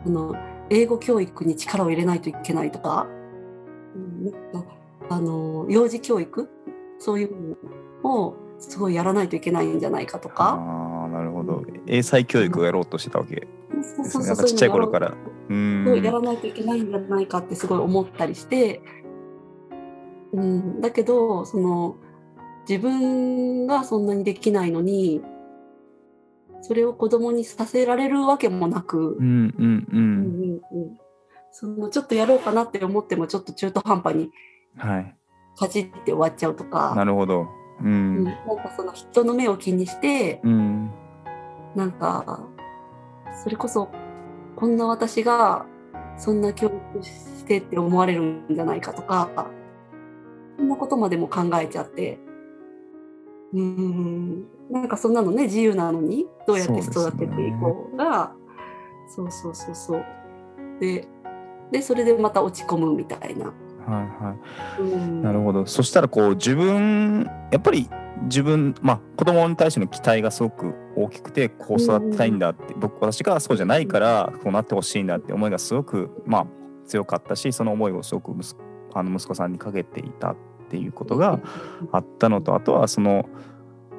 [0.05, 0.35] あの
[0.69, 3.07] 英語教育に力を入れないといけないとか、
[3.95, 4.31] うん、
[5.09, 6.47] あの幼児教育？
[6.99, 7.57] そういう
[8.03, 10.49] のをすごいやらないといけないんじゃないかとか。
[10.49, 11.63] ああ、なるほど。
[11.87, 13.47] 英才教育をやろうとしてたわけ
[14.45, 15.07] ちっちゃい頃から。
[15.07, 15.13] う
[15.49, 16.03] そう。
[16.03, 18.81] やらないといけないんじゃないかってすごい思ったりして、
[20.33, 21.95] うん、だけどその
[22.67, 25.21] 自分がそんなにできないのに
[26.61, 29.17] それを子供にさせられるわけもなく、
[31.51, 34.29] そのちょっとやろうかなって思ってもちょっと中途半端に
[34.77, 35.15] はい。
[35.57, 37.47] かじって終わっちゃうとか、なるほど。
[37.81, 38.23] ううん、ん。
[38.23, 40.91] なんかその人の目を気にしてうん。
[41.75, 42.45] なんか
[43.43, 43.89] それこそ
[44.55, 45.65] こんな私が
[46.17, 49.29] そんな教育してって思われるんじゃないかとか
[50.59, 52.19] そんなことまでも考えちゃって。
[53.53, 54.45] うーん。
[54.69, 58.33] なんかそんなのね自由なのにどうやって育てていこうが。
[59.07, 60.05] そう,、そうそうそう。
[60.81, 61.07] で
[61.71, 63.45] でそれでまた落ち込むみたいな。
[63.45, 64.35] はいは
[64.79, 64.81] い。
[64.81, 65.21] うん。
[65.23, 65.65] なるほど。
[65.65, 67.89] そしたらこう自分やっぱり
[68.23, 76.47] 自分まあ子供に対しての期待がすごく大きくてこう育てたいんだって、僕私がそうじゃないからこうなってほしいんだって思いがすごくまあ
[76.85, 80.31] 強かったしその思いをすごく息子あの息子さんにかけていた。
[80.31, 80.35] っ
[80.69, 81.39] ていうことが
[81.91, 83.29] あったのとあとはその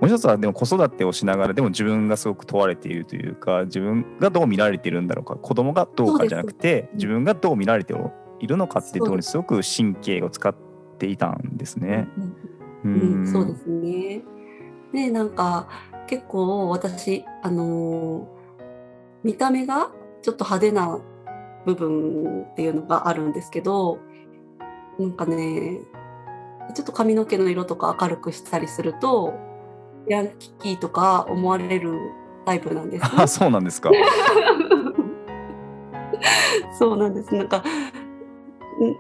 [0.01, 7.95] もう一つはでも子育てをしながらでも自分がすごく問われているというか自分がどう見られているんだろうか子供がどうかじゃなくて自分がどう見られて
[8.39, 10.55] いるのかっていうところにすごく神経を使っ
[10.99, 12.09] ていたんですね。
[12.83, 14.23] うん、そうですね。
[14.95, 15.69] でなんか
[16.07, 18.41] 結構私あのー
[19.23, 19.91] 見た目が
[20.23, 21.01] ちょっと派手な
[21.67, 23.99] 部分っていうのがあるんですけど
[24.99, 25.81] なんかね
[26.73, 29.35] ちょっと髪の毛の色とか明るくしたりすると
[30.09, 30.31] ヤン
[30.61, 31.99] キーとか思われる
[32.47, 33.11] タイプなんです、ね。
[33.17, 33.91] あそうなんですか。
[36.79, 37.35] そうなんです。
[37.35, 37.63] なんか、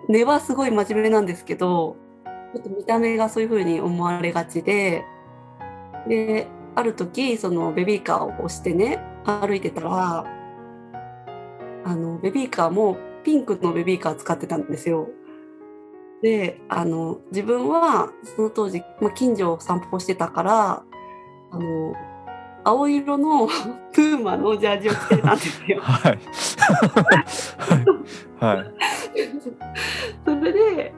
[0.08, 1.96] 根はすごい真面目なんですけど
[2.54, 5.04] ちょっと見た目がそういう風に思われがちで
[6.08, 10.24] である時そのベビーカーを押してね歩いてたら
[11.84, 15.08] あのベビーカーもピンクのベビーカー使ってたんですよ。
[16.22, 20.82] であの自分はその当時、まあ、近所を散歩してたから
[21.50, 21.94] あの
[22.62, 23.46] 青色の
[23.94, 25.80] プーマのジャージを着てたんですよ。
[25.82, 26.18] はい。
[28.38, 28.74] はい。
[30.26, 30.94] それで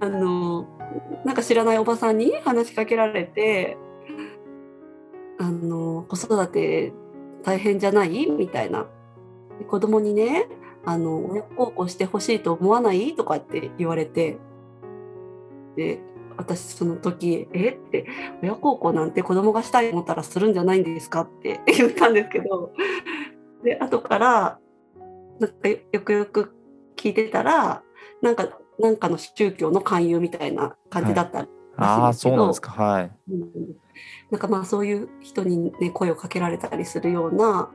[0.00, 0.66] あの
[1.24, 3.76] なんか知らないおばさんに話しかけられて
[5.38, 6.92] あの子育て
[7.44, 8.28] 大変じゃない？
[8.30, 8.86] みたいな
[9.68, 10.48] 子供にね
[10.84, 13.14] あの親孝行してほしいと思わない？
[13.14, 14.38] とかって言われて
[15.76, 16.00] で
[16.36, 17.70] 私その時「え？
[17.70, 18.06] っ?」て
[18.42, 22.72] 「親孝行なんて子供がしたいと思ったらするんじゃないんですか?」って 言ったんですけど
[23.62, 24.58] で後から
[25.38, 26.54] なんかよくよく
[26.96, 27.82] 聞いてたら
[28.22, 32.70] なんかなんかの宗教の勧誘みたいな感じだったらしいんですけど、ああ、そうなんですか。
[32.72, 33.12] はい。
[33.30, 33.50] うん
[34.30, 37.70] なんかまあそういう人にね声をかけられたりするような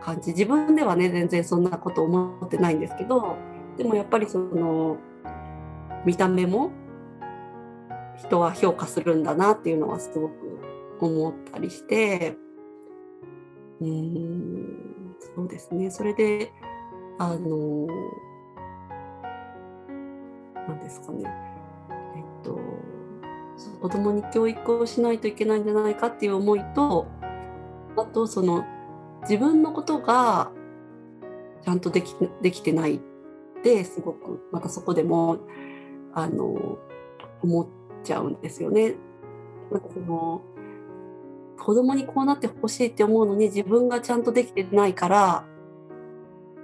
[0.00, 3.36] 感じ自分ではね全然そんなこと思ってないんですけど
[3.76, 4.96] でもやっぱりその
[6.04, 6.70] 見た目も
[8.16, 10.34] 人は評価するんだなっていうのはすごく
[11.00, 12.36] 思ったりして
[13.80, 15.90] うんそうですね。
[15.90, 16.52] それで
[17.18, 17.86] あの
[20.66, 21.30] 何ですかね。
[22.16, 22.58] えっと
[23.56, 27.06] そう子供に教育をしないといけないんじゃないかっていう思いと
[27.96, 28.64] あとその
[29.22, 30.50] 自分のことが
[31.62, 33.00] ちゃんとできできてないっ
[33.62, 35.38] てすごくまたそこでも
[36.22, 36.78] あの
[37.42, 37.66] 思っ
[38.02, 38.94] ちゃうんですよね。
[39.70, 40.42] なんかその
[41.58, 45.44] 子供にこうなってほしいって思うのに自分がちゃんとできてないから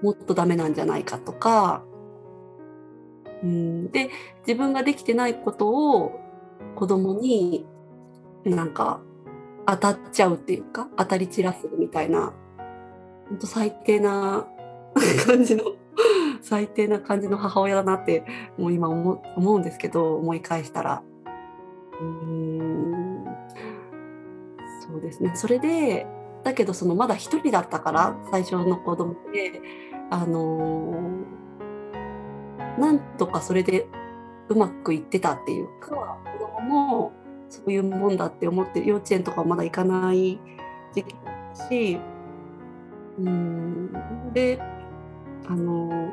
[0.02, 1.82] もっとダメなんじゃないかとか、
[3.42, 4.10] うん、で
[4.46, 6.20] 自分ができてないことを
[6.76, 7.66] 子供に
[8.44, 9.00] なんか
[9.66, 12.32] 当たっちゃうっていうか当たり散らすみたいな
[13.28, 14.46] 本当最低な
[15.26, 15.64] 感じの
[16.44, 18.22] 最低な感じの母親だなって
[18.58, 21.02] もう今思思うんですけど思い返したら。
[22.00, 23.24] うん。
[24.86, 25.32] そうですね。
[25.34, 26.06] それで
[26.44, 29.60] だけどそのまだ一人だったから最初の子供で
[30.10, 31.44] あのー
[32.78, 33.86] なんとかそれで
[34.48, 37.12] うまくいってたっていうか子供も
[37.48, 40.40] そういうもんだって思って幼稚園とかまだ行かない
[40.92, 41.14] 時期
[41.56, 41.98] だし
[43.18, 43.92] うん。
[44.34, 44.60] で
[45.46, 46.12] あの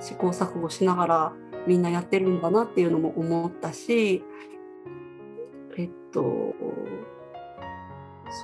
[0.00, 1.32] 試行錯誤しながら
[1.66, 4.24] みんなやってるんだなっていうのも思ったし
[5.76, 6.54] えっと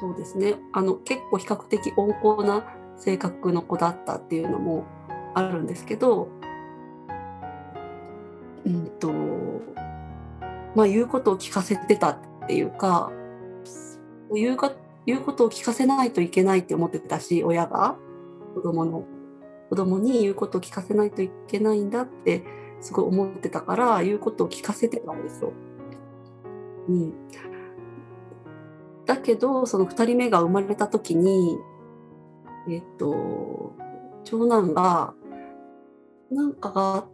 [0.00, 0.54] そうですね。
[0.72, 2.64] あの結構比較的温厚な
[2.96, 4.84] 性格の子だったっていうのも
[5.34, 6.28] あるんですけど
[8.64, 9.12] うんと
[10.74, 13.10] まあ言うことを聞かせてたっていうか
[14.32, 14.72] 言うか
[15.06, 17.96] 言うことを聞かせないといけないって思ってたし親が
[18.54, 19.04] 子供の
[19.74, 22.44] 子供に言うことを聞かせないといけないんだって
[22.80, 25.52] すごい思ってたから言うことを聞かせてたんですよ。
[26.88, 27.12] うん、
[29.04, 31.58] だけどその2人目が生まれた時に
[32.68, 33.74] えっと
[34.22, 35.14] 長男が
[36.30, 37.08] なんかが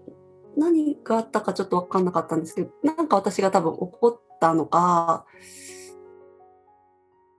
[0.55, 5.25] 何があったかちょっと分かんなかったんですけどなんか私が多分怒ったのか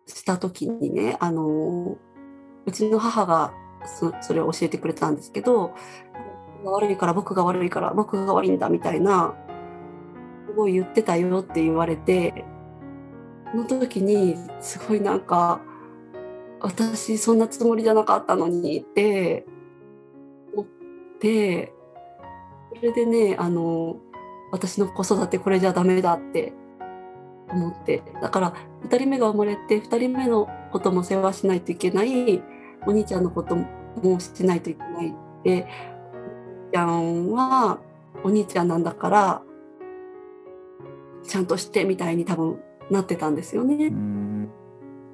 [0.08, 2.00] した時にねあの
[2.66, 3.54] うちの母が
[3.86, 5.74] そそれを教えてくれたんですけど
[6.64, 9.34] 僕が悪いから僕が悪いから僕が悪いんだみたいな
[10.48, 12.46] すごい言ってたよって言われて
[13.52, 15.62] その時にすごいなんか
[16.60, 19.46] 私そんなつもりじゃなかったのにって
[20.54, 20.66] 思っ
[21.20, 21.74] て
[22.76, 23.98] それでねあの
[24.52, 26.54] 私の子育てこれじゃダメだって
[27.50, 28.04] 思って。
[28.22, 32.42] だから2人目が生まれて2人目のことも世話しないといけない
[32.86, 35.14] お兄ちゃんのこともしないといけないっ
[35.44, 35.68] て。
[36.14, 37.80] お兄ちゃんは
[38.24, 39.42] お兄ちゃんなんだから
[41.24, 42.60] ちゃんとしてみたいに多分
[42.90, 43.88] なってたんですよね。
[43.88, 44.50] うん。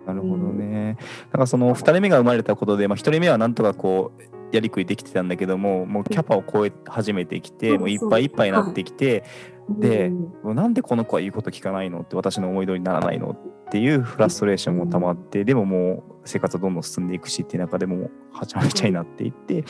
[0.06, 0.98] なるほどね。
[1.32, 4.22] なんかその2人目が生まれたことで、まあ、1人目はなんとかこう
[4.56, 7.80] やりくりできてたんだけどももうキャパを超え始めてきて、うん。
[7.82, 9.24] もういっぱいいっぱいになってきて、
[9.70, 10.08] で
[10.44, 10.56] うん。
[10.56, 19.64] なんでこの子は言うこと聞かないのって私の思い通りにならないのっていうフラストレーションも溜まってでももう生活はどんどん進んでいくしっていう中でもはちゃめちゃになっていって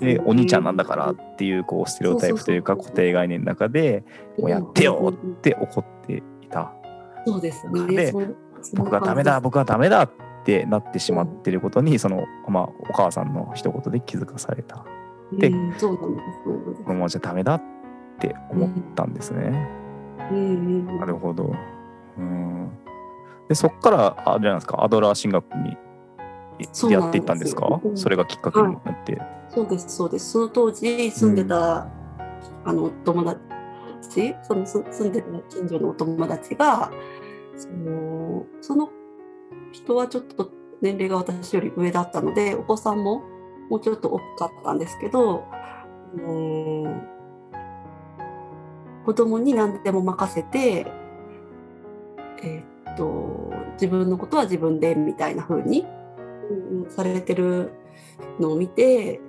[0.00, 4.04] でお兄ちゃんなんだからっていうこうステレオタイプというか固定概念の中で
[4.38, 6.72] もうやってよって怒っていた
[7.26, 8.12] そうですでね。
[8.74, 10.10] 僕がダメだ僕はダメだっ
[10.44, 14.84] てなってしまってることにそのまあお母さんの一言で気づかされた。
[15.32, 15.56] でこ
[16.86, 17.62] のままじゃダメだっ
[18.18, 19.68] て思ったんですね。
[20.30, 20.40] うんう
[20.92, 21.54] んなるほど。
[22.18, 22.70] うん。
[23.52, 25.76] で、そこから、あれなんですか、アドラー進学に
[26.90, 27.80] やっていったんですか？
[27.84, 27.96] うん。
[27.98, 29.20] それがきっかけになって。
[29.50, 30.30] そうですそうです。
[30.30, 31.86] その当時住んでた、
[32.64, 36.90] あのお友達そのす住んでた近所のお友達が
[37.56, 38.88] そのその
[39.72, 40.50] 人はちょっと
[40.80, 43.22] 年齢が私より上だったのでお子さんも
[43.68, 45.44] もうちょっと大きかったんですけど、
[46.14, 47.02] うん、
[49.04, 50.86] 子供に何でも任せて、
[52.42, 52.64] えーっ
[52.96, 55.84] と自分のことは自分でみたいな風に、
[56.50, 56.90] うんうん。
[56.90, 57.72] されてる
[58.38, 59.20] のを見て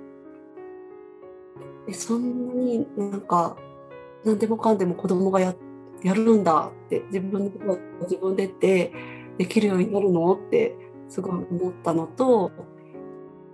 [1.88, 3.56] えそんなになんか
[4.24, 5.54] 何でもかんでも子供がや
[6.02, 8.92] やるんだって自分のことは自分でって
[9.38, 10.76] できるようになるのって
[11.08, 12.50] すごい思ったのと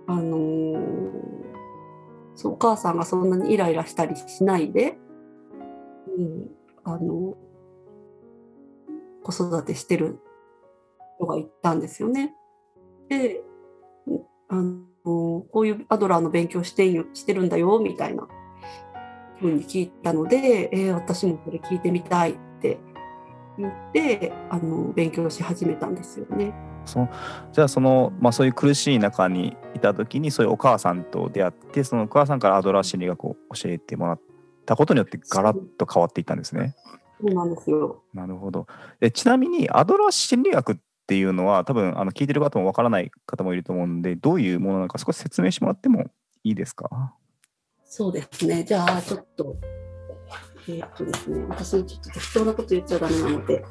[0.07, 1.41] あのー
[2.35, 4.97] そうお母さんがそんなにイライラしたりしないで、
[6.17, 6.49] うん、
[6.83, 7.35] あの
[9.23, 10.19] 子育てしてる
[11.17, 12.33] 人がいたんですよね。
[13.09, 13.41] で
[14.49, 18.27] あのこういうアドラーの勉強してしてるんだよみたいな
[19.39, 22.77] ふうに聞いたので、えー私もこれ聞いてみたいって
[23.57, 26.53] 言ってあの勉強し始めたんですよね。
[26.85, 27.09] その
[27.51, 34.21] じゃあその、まあ、そういう苦しい中にいた時にそういうお母さんと出会ってそのお母さんからアドラー心理学を教えてもらっ
[34.65, 36.75] たことによってガラッと変わっていったんですね。
[37.21, 38.03] そうなんですよ。
[38.13, 38.67] なるほど
[38.99, 46.05] えちなみにアドラー心理学っていうのは多分あの聞いてる方もわからない方もいると思うんでどういうものなのか少し説明してもらっても
[46.43, 47.13] いいですか？
[47.85, 48.63] そうですね。
[48.63, 49.57] じゃあちょっと
[50.67, 53.65] えーっとですね、私もちょっと適当なこと言っちゃダメなので、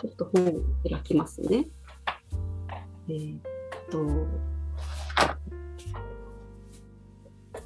[0.00, 0.52] ちょっと本を
[0.88, 1.66] 開きますね。
[3.08, 3.40] えーっ
[3.90, 4.26] と、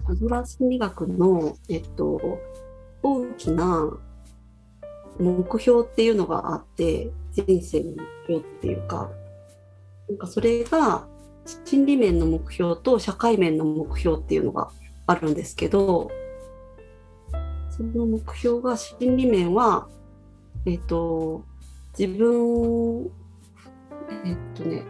[0.09, 2.39] アドラー心理学の、えっと、
[3.03, 4.01] 大きな
[5.21, 9.11] 目標っていうのがあって、人生の目標っていうか、
[10.09, 11.07] なんかそれが
[11.65, 14.71] 心理面の目標と社会面の目標っていうのが
[15.07, 16.11] あるんですけど、
[17.71, 19.89] その目標が心理面は、
[20.67, 21.45] えっ、と、
[21.99, 23.11] 自分、
[24.25, 24.85] えっ、とね、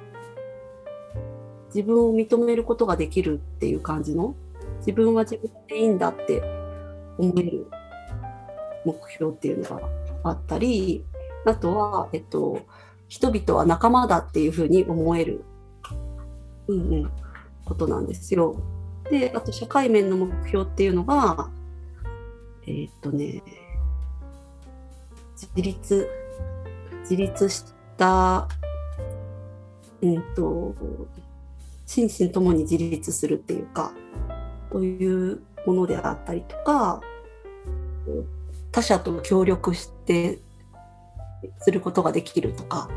[1.74, 4.35] 自分を認めることができるっていう感じの、
[4.78, 6.43] 自分は自分でいいんだって
[7.18, 7.66] 思える
[8.85, 11.05] 目標っていうのがあったり、
[11.47, 12.61] あとは、えっと、
[13.09, 15.45] 人々は仲間だっていうふうに思える、
[16.68, 17.11] うんうん、
[17.64, 18.57] ことなんですよ。
[19.11, 21.51] で、あと社会面の目標っていうのが、
[22.66, 23.43] えーっとね、
[25.35, 26.09] 自立、
[27.01, 27.64] 自立し
[27.97, 28.47] た、
[30.03, 30.75] うんと、
[31.87, 33.93] 心身ともに自立するっていうか、
[34.71, 37.01] そういうものであったりとか、
[38.73, 40.41] 他者と協力して
[41.61, 42.89] することができるとか、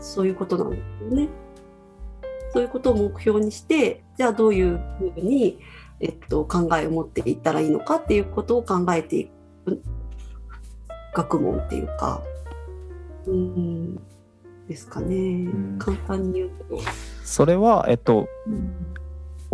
[0.00, 1.28] そういうことなんですよね。
[2.52, 5.58] そういうことを目標にして、じゃあどういうふうに、
[6.00, 9.30] えっと、考えを持っていったらいいのかっていうことを考えてい
[9.64, 9.82] く
[11.14, 12.22] 学問っていうか、
[13.26, 13.96] うん、
[14.68, 15.44] ですかね。
[15.44, 16.80] ん簡単に言うと。
[17.24, 18.94] それは、えっと、うん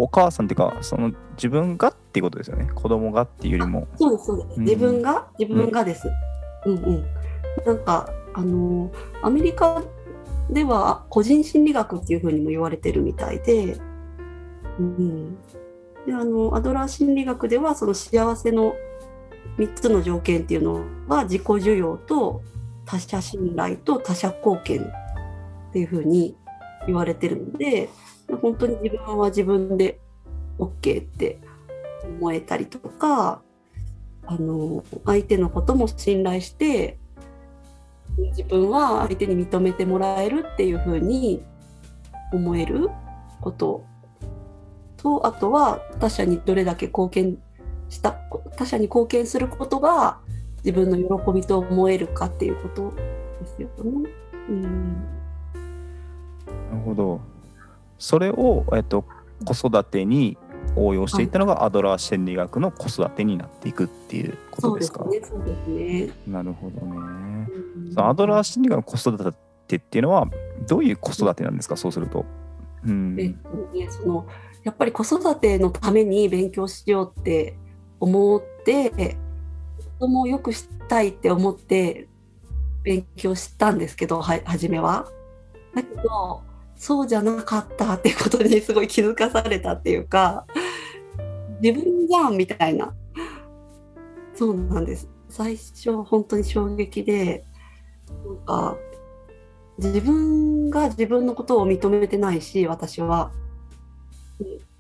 [0.01, 4.59] お母さんっていうかその自分がっていうことですよね子供がっていうよりもそうです、そうです。
[4.59, 6.11] うん自分が、自分がです。
[6.67, 7.07] うんうん。
[7.65, 8.91] なんか、あの、
[9.23, 9.83] アメリカ
[10.51, 13.79] では個人心理学っていうふうにも言われてるみたいで、
[14.81, 15.37] うん。
[16.05, 18.75] で、あの、アドラー心理学では、その幸せの
[19.59, 22.43] 3つの条件っていうのは、自己需要と
[22.87, 26.37] 他者信頼と他者貢献っていうふうに
[26.89, 27.89] 言われてるので、
[28.43, 30.01] 本当に自分は自分で
[30.59, 31.41] OK って
[32.19, 33.43] 思えたりとか
[34.27, 36.99] あの相手のことも信頼して
[38.17, 41.43] 自分は相手に認めてもらえるっていうふうに
[42.33, 42.91] 思える
[43.41, 43.85] こと
[44.97, 47.39] とあとは他者にどれだけ貢献
[47.89, 48.13] した
[48.57, 50.19] 他者に貢献することが
[50.65, 52.93] 自分の喜びと思えるかっていうこと
[53.41, 54.11] ですよね。
[54.49, 55.01] うん、な
[56.73, 57.21] るほど
[57.99, 59.05] それを、えっと、
[59.45, 60.39] 子育てに
[60.77, 66.11] 応用していったのがアドラー心理学の子育てになっていくっていうこそうでとですかね、そうですね。
[66.27, 69.35] なるほどねうんそのアドラー心理学の子育
[69.67, 70.29] てっていうのは
[70.69, 71.77] どういう子育てなんですか？
[71.77, 72.25] そうすると。
[72.85, 74.27] うんえっとね、その
[74.63, 77.57] やっぱり子育てのために勉強しようって
[77.99, 79.17] 思って
[79.99, 82.09] 子供をよくしたいって思って
[82.83, 85.07] 勉強したんですけどは初めは。
[85.75, 86.43] だけど
[86.77, 90.47] そうじゃなかったっていうことにすごい気づかされたっていうか
[91.63, 92.95] 自分じゃんみたいな。
[94.35, 95.09] そうなんです。
[95.29, 97.45] 最初は本当に衝撃で
[98.25, 98.77] なんか
[99.79, 103.31] 自分が自分のことを認めてないし私は。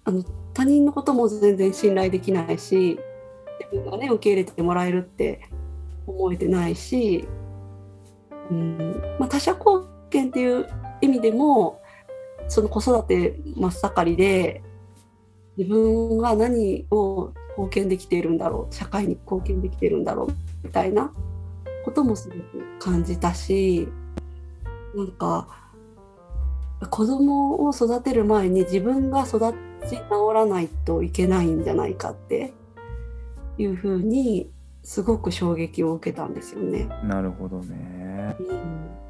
[0.04, 0.24] あの
[0.54, 2.98] 他人のことも全然信頼できないし
[3.72, 5.42] 自分がね受け入れてもらえるって
[6.06, 7.28] 思えてないし、
[8.50, 10.66] うんまあ、他者貢献っていう
[11.02, 11.80] 意味でも
[12.48, 14.62] その子育て真っ盛りで
[15.56, 21.12] 自分が何を貢献できているんだろう社会に貢献できているんだろうみたいな
[21.84, 23.88] こともすごく感じたし
[24.94, 25.48] なんか
[26.90, 29.54] 子供を育てる前に自分が育
[29.88, 32.54] ち直らないといけないんじゃないかって
[33.58, 34.50] いうふうに
[34.82, 36.88] すごく衝撃を受けたんですよね。
[37.04, 38.36] なるほどね。
[38.40, 39.09] うん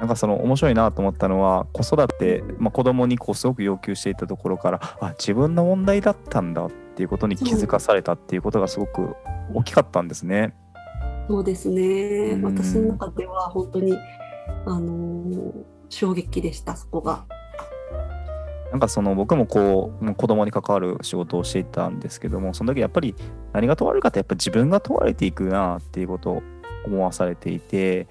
[0.00, 9.14] なんかその面白いなと思ったのは子育て、まあ、子供にこうすごく要求していたところからあ自分の問題だったんだっていうことに気づかされたっていうことがすごく
[9.54, 10.54] 大きかったんですね。
[11.28, 13.96] そうですね、うん私の中では本当に、
[14.66, 17.24] あのー衝撃でしたそこが。
[18.70, 23.14] なんかその僕もこう子供に関わる仕事をしていたんですけどもその時やっぱり
[23.52, 26.42] 何が問われるかってやっぱ自分が問われていくなっていうことを
[26.84, 28.08] 思わされていて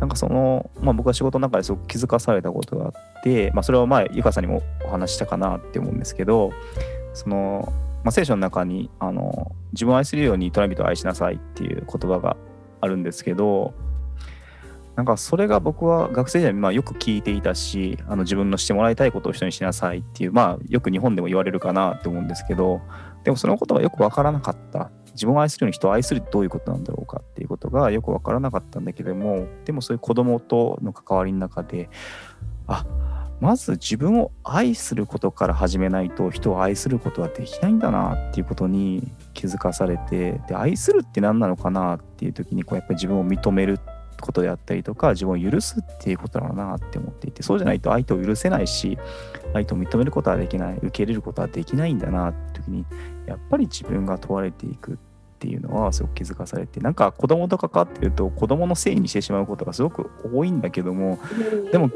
[0.00, 6.52] なんかその、まあ、僕は仕事の中ですごく気づかされたことがあって、まあ、それは前ゆかさんにもお話ししたかなって思うんですけど
[7.14, 7.72] その、
[8.04, 12.36] まあ、聖書の中にあの自分を愛するように隣人を愛しなさいっていう言葉が
[12.80, 13.74] あるんですけど
[14.96, 22.80] なんかそれが僕は学生時代にまあよく聞いていたしあの自分のしてもらいたいことを人にしなさいっていうまあよく日本でも言われるかなって思うんですけど
[23.22, 24.90] でもそのことがよく分からなかった。
[25.16, 31.90] 自分を愛するように人を愛するってどういうことなんだろうかっていうことがよく分からなかったんだけどもでもそういう子供との関わりの中で
[32.66, 32.86] あ
[33.40, 43.78] まず自分を愛することから始めないと人を愛することはできないんだなっていうことに気づかされてで愛するって何なのかなっていう時にこうやっぱり自分を認める
[44.20, 48.98] ことであったりとか自分を許すっていうことだろうなって思っていてそうじゃないと相手を許せないし
[49.56, 52.84] 相手を認めることはできない受け入れることはできないんだなって時に
[53.26, 61.18] やっぱり自分が問われていくっていうのはすごく気づかされてなんか子供と関わってると子供のせいにしてしまうことがすごく多いんだけども
[61.70, 61.90] でも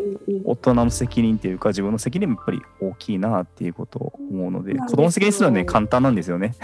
[0.45, 6.55] 大人の責任っていうか自分の責任もやっぱり大きいなっていうことを思うので子供の責任するのはね簡単なんですよね。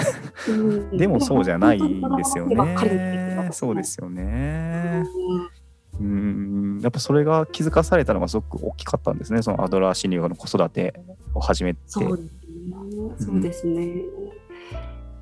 [0.49, 2.57] うん でもそうじゃないんですよね。
[3.47, 5.05] かそうですよね
[6.01, 6.07] うん。
[6.07, 6.11] う
[6.79, 9.43] んやっぱそれが気づかされたのがすごく大きかったんですね。
[9.43, 11.01] そのアドラー心理学の子育て
[11.35, 11.81] を始めて。
[11.87, 12.31] そうですね。
[13.19, 14.03] そうですね。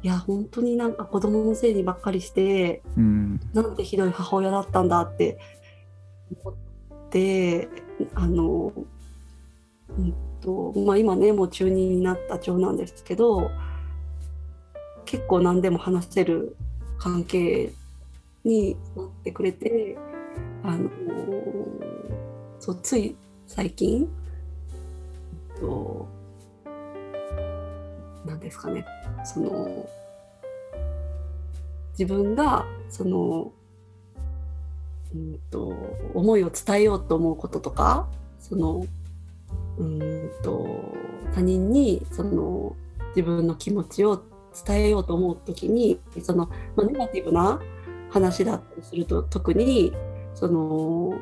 [0.02, 3.40] いや本当になんか子供のせいにばっかりしてうん。
[3.54, 5.38] なんてひどい母親だったんだって
[6.44, 6.54] 思っ
[7.10, 7.68] て
[8.14, 8.72] あの、
[9.98, 13.50] うんとまあ、今ねもう中2になった長男ですけど
[15.06, 16.56] 結構何でも話せる
[16.98, 17.72] 関係
[18.44, 19.96] になってくれて
[20.64, 20.90] あの
[22.58, 23.14] そうつい
[23.46, 24.08] 最近
[25.54, 26.08] えっと
[28.24, 28.86] 何ですかね
[29.24, 29.86] その
[31.98, 33.52] 自分がその、
[35.14, 35.74] うん、と
[36.14, 38.08] 思いを伝えようと思うこととか
[38.40, 38.86] その
[39.76, 40.94] うんと
[41.34, 42.74] 他人にその
[43.14, 44.22] 自分の気持ちを
[44.66, 47.60] 伝えようと思う時にその、まあ、ネガティブな
[48.08, 49.92] 話だったりすると特に
[50.34, 51.14] その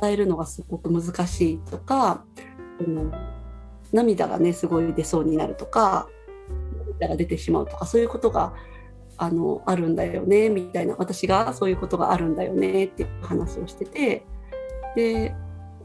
[0.00, 2.24] 伝えるのがすごく難しいとか
[2.80, 3.12] その
[3.92, 6.08] 涙がねすごい出そうになるとか
[6.92, 8.54] 涙が出てしまうとかそういうことが
[9.18, 14.24] あのあるんだよねみたいな私がそういうことがあるんだよねっていう話をしてて
[14.96, 15.34] で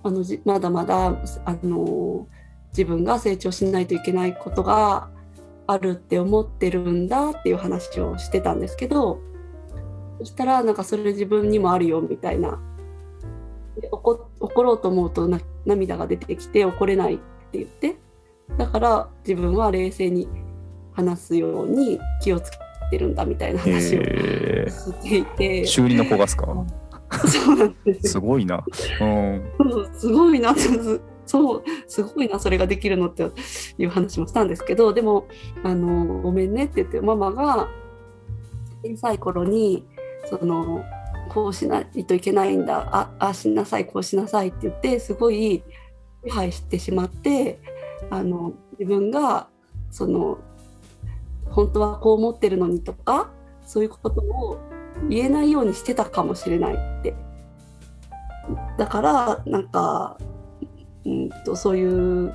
[0.03, 1.07] あのまだまだ
[1.45, 2.27] あの
[2.69, 5.09] 自分が成長しないといけないことが
[5.67, 9.19] あるって思ってるんだっていう話をしてたんですけど
[10.19, 12.59] そしたらなんかそれ自分にもあるよみたいな。
[13.79, 17.17] で怒怒ろうと思うとな涙が出てきて怒れないっ
[17.51, 17.97] て言って。
[18.57, 20.27] だから自分は冷静に
[20.93, 22.57] 話すように気をつけ
[22.91, 26.45] てるんだみたいな話をえしていて、ー、修理の子がっすか？
[27.27, 28.05] そうなんです。
[28.07, 28.63] よすごいな。
[29.01, 29.43] うん。
[29.93, 30.55] すごいな
[31.27, 33.29] そうすごいなそれができるのって
[33.77, 35.27] いう話もしたんですけどでも
[35.63, 37.67] あの「ごめんね」って言ってママが
[38.83, 39.85] 小さい頃に
[40.29, 40.83] その
[41.29, 42.87] こうしないといけないんだ。
[42.91, 45.63] あああしなさいこうしなさいって言ってすごい
[46.23, 47.59] 支配してしまって
[48.09, 49.47] あの自分が
[49.91, 50.37] その
[51.49, 53.31] 本当はこう思ってるのにとか
[53.65, 54.59] そういうことを
[55.09, 57.15] 言えないようにしてたかもしれないって。
[58.77, 60.17] だからなんか、
[61.05, 62.33] うん、とそういう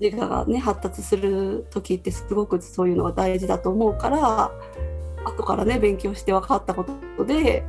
[0.00, 4.50] 自我がね発達する時ってすごくそういうのが大事だと思うから
[5.24, 6.84] 後からね勉強して分かったこ
[7.16, 7.64] とで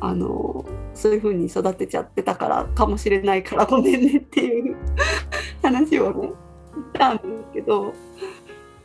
[0.00, 0.64] あの
[0.94, 4.76] そういう風に育てちゃってたからかもしれないからごめんねっていう
[5.62, 7.92] 話をねしたんですけど、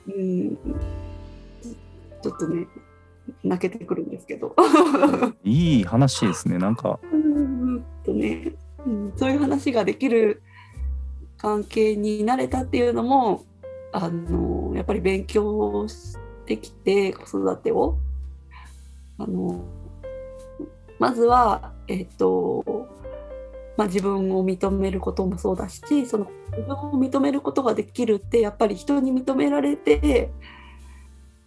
[0.07, 0.55] うん、
[2.21, 2.67] ちょっとね
[3.43, 4.55] 泣けてくるんですけど
[5.43, 6.99] いい話ですねなんか。
[7.11, 8.53] うんとね、
[8.85, 10.41] うん、そういう話ができる
[11.37, 13.43] 関係になれたっていうのも
[13.91, 17.97] あのやっぱり勉強してきて子育てを。
[19.17, 19.63] あの
[20.99, 22.87] まずは、えっ、と
[23.77, 30.29] まあ、自分を認めることもそうだしその自分を認めることができるってやっぱり人に認められて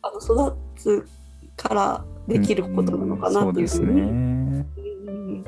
[0.03, 1.07] あの育つ
[1.57, 5.45] からできることなのかなっていうふうに、うん、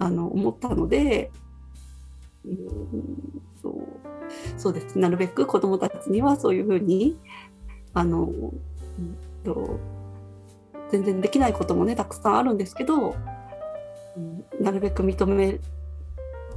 [0.00, 1.30] あの思ったので、
[2.44, 2.56] うん、
[3.62, 3.74] そう
[4.56, 4.98] そうです。
[4.98, 7.18] なるべく子どもたちにはそういうふうに
[7.94, 9.78] あの、うん、と
[10.90, 13.16] 全然できないこともねたくさんあるんですけど、
[14.16, 15.58] うん、なるべく認め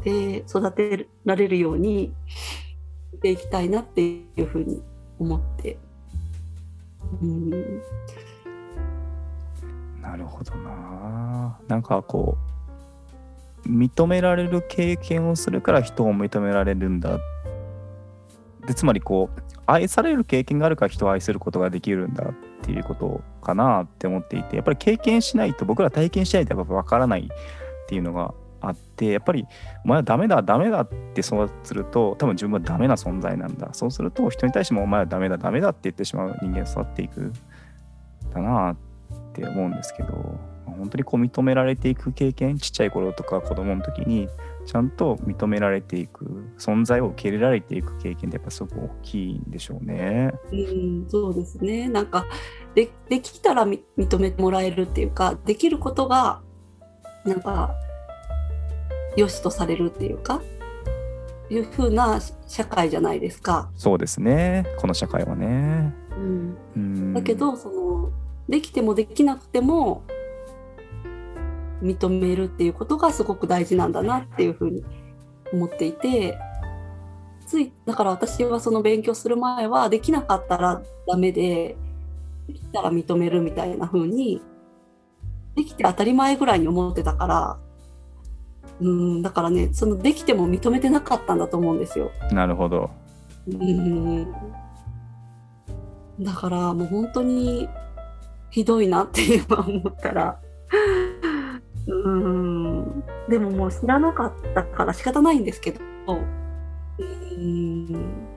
[0.04, 2.14] て育てられるように
[3.14, 4.82] していきたいなっていうふうに
[5.20, 5.78] 思って、
[7.22, 7.50] うん、
[10.02, 11.58] なるほどな。
[11.68, 12.38] なんかこ
[13.66, 17.20] う認められる経験をするから人を認められるんだっ
[18.68, 29.46] でつまりこう愛される経験があるから人を愛することができるんだっていうことかなって思っていてやっぱり経験しないと僕ら体験しないとやっぱ分からないっていうのがあってやっぱり
[29.84, 33.70] お前はダメだダメだってそうすると多分自分はダメな存在なんだ。
[33.74, 37.32] そうすると人に対してもお前はダメだダメだって言ってしまう人間育っていく
[38.34, 38.78] だなっ
[39.34, 44.28] て思うんですけど本当にこう認められていく経験ちっちゃい頃とか子供の時に
[44.66, 46.26] ちゃんと認められていく
[46.58, 50.34] 存在を受け入れられていく経験ってやっぱすごく大きいんでしょうね。
[50.52, 52.26] うん、そうですねなんか
[52.74, 56.42] でできたら認めてもらえるっていうかできることが
[57.26, 57.76] なんか
[59.16, 60.42] 良しとされるっていうか
[61.50, 63.70] いう風な社会じゃないですか。
[63.76, 65.94] そうですねこの社会はね。
[66.18, 68.12] うん、うんだけどその
[68.50, 70.04] できてもできなくても
[71.82, 74.84] 認めるっていうことがすごく大事なんだなっていうふうに
[75.52, 76.38] 思っていて
[77.48, 81.76] ついだから私はその勉強する前はできなかったらダメで
[82.48, 84.42] できたら認めるみたいな風に
[85.56, 87.60] できて当たり前ぐらいに思ってたから
[88.82, 92.12] うんだからねそのできても認めてなかったんだと思うんですよ。
[92.32, 92.90] なるほど。
[93.48, 94.34] うん
[96.20, 97.70] だからもう本当に
[98.50, 100.40] ひどいなって今思ったら
[101.88, 103.04] うん。
[103.30, 105.80] でももう知らなかったから仕方ないんですけど。
[106.98, 108.36] うん。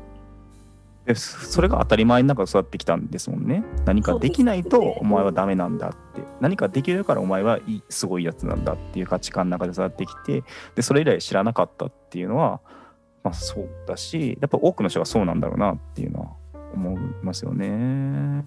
[1.08, 3.64] でそれが当たり前の中で育ってきたんですもんね。
[3.86, 10.44] 何かできないとお前はダメなんだって、ね、何かできるからお前はいいすごいやつなんだっていう価値観の中で育ってきて
[10.74, 12.60] でそれ以来知らなかったっていうのは
[13.24, 16.28] まあそうだしやっぱ多くの人がそうなんだろうなっていうのは
[16.74, 18.44] 思いますよね。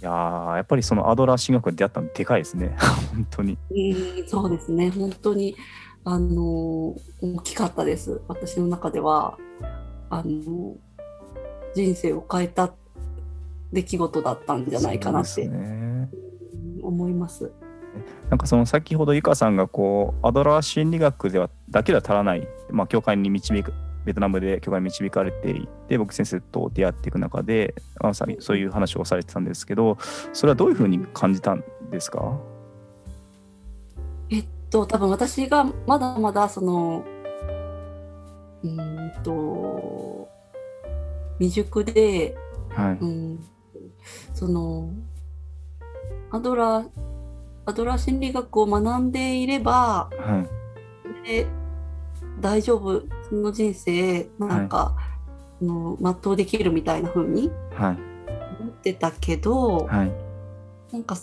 [0.00, 2.76] いややっぱりそのアドラー進学で出会ったのでかいですね。
[3.12, 4.90] 本当に、えー、そうですね。
[4.90, 5.56] 本当に
[6.04, 8.20] あの大きかったです。
[8.28, 9.38] 私の中では。
[10.10, 10.76] あの
[11.74, 12.72] 人生を変えた
[13.72, 16.08] 出来事だったんじゃないかなって、ね、
[16.82, 17.50] 思います。
[18.30, 23.72] なんかその先ほどゆかさんがこうアドラー心理学ではだけでは足らない、まあ、教会に導く
[24.04, 29.98] ベトナムで教会に導かれていって僕先生と出会っていく中でまさにそういう話をされてたんですけど
[30.32, 32.38] それはどういうふうに感じたんですか？
[34.30, 37.04] えっと多分私がまだまだその
[38.62, 40.28] うんと
[41.38, 42.36] 未熟で、
[42.70, 43.44] はい、うん、
[44.32, 44.90] その
[46.30, 46.88] アドラー
[47.66, 50.46] アドラー心理学を学んでいれば、は
[51.24, 51.46] い、で
[52.40, 53.02] 大丈夫
[53.34, 54.96] その人生なんか、は
[55.60, 57.96] い、の全うできるみたいな風に思
[58.68, 60.12] ってたけど、はい、
[60.92, 61.16] なんか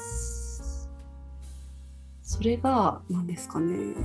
[2.22, 3.96] それが何ですかね。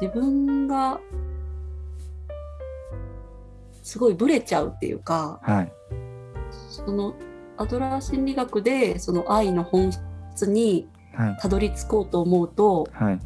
[0.00, 1.00] 自分が
[3.82, 5.72] すごいブレちゃうっていうか、はい、
[6.50, 7.14] その
[7.56, 10.88] アドラー心理学でその愛の本質に
[11.40, 13.18] たどり着こうと思うと、はい、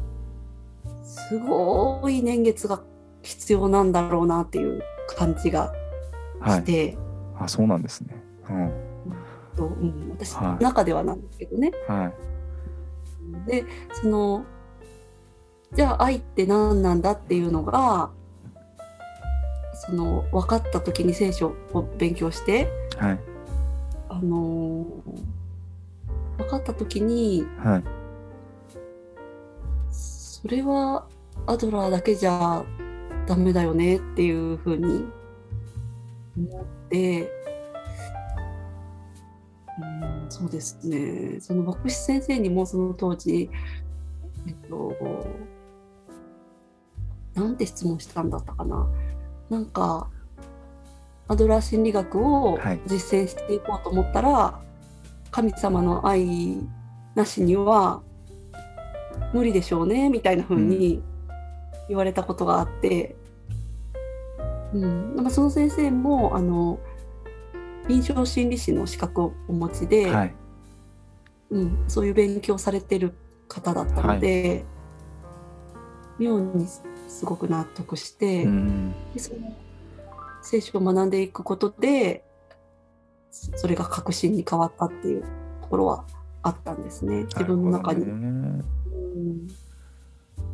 [1.27, 2.81] すごい年月が
[3.21, 4.81] 必要なんだろうなっていう
[5.17, 5.73] 感じが
[6.45, 6.97] して、
[7.35, 8.15] はい、あそうなんですね、
[8.49, 8.71] うん。
[9.55, 11.21] とうん、私の中ではなん。
[11.21, 11.71] ですけどね。
[11.87, 12.11] は
[13.47, 14.45] い、でその
[15.73, 17.01] じゃあ愛って何なん。
[17.01, 18.09] だっていうのが
[19.73, 22.67] その分かった時に聖書を勉強して
[22.97, 23.19] はい
[24.09, 24.85] あの
[26.37, 27.98] 分かった時にはい
[30.41, 31.05] それは
[31.47, 32.63] アドラーだけじゃ
[33.27, 35.03] ダメだよねっていうふうに
[36.37, 37.29] 思って、
[39.81, 41.39] うん、そうですね。
[41.41, 43.49] その牧師先生にもその当時
[44.47, 44.95] えっと
[47.33, 48.87] なんて質問したんだったかな。
[49.49, 50.09] なんか
[51.27, 52.81] アドラー心理学をはい。
[52.87, 54.61] 実践していこうと思ったら、
[55.31, 56.57] 神様の愛
[57.13, 58.01] なしには
[59.33, 61.01] 無理でしょうねみたいな風に
[61.87, 63.15] 言われたことがあって、
[64.73, 65.15] うん。
[65.15, 66.79] まあその先生もあの
[67.87, 70.35] 臨床心理士の資格をお持ちで、はい。
[71.51, 73.13] うん、そういう勉強されてる
[73.47, 74.63] 方だったので、
[76.19, 76.67] 妙に
[77.07, 78.93] すごく納得して、うん。
[79.13, 79.55] でその
[80.41, 82.23] 聖書を学んでいくことで
[83.31, 85.23] そそれが確信に変わったっていう
[85.61, 86.05] ところは
[86.41, 87.23] あったんですね。
[87.23, 88.05] 自分の中に。
[89.15, 90.45] なる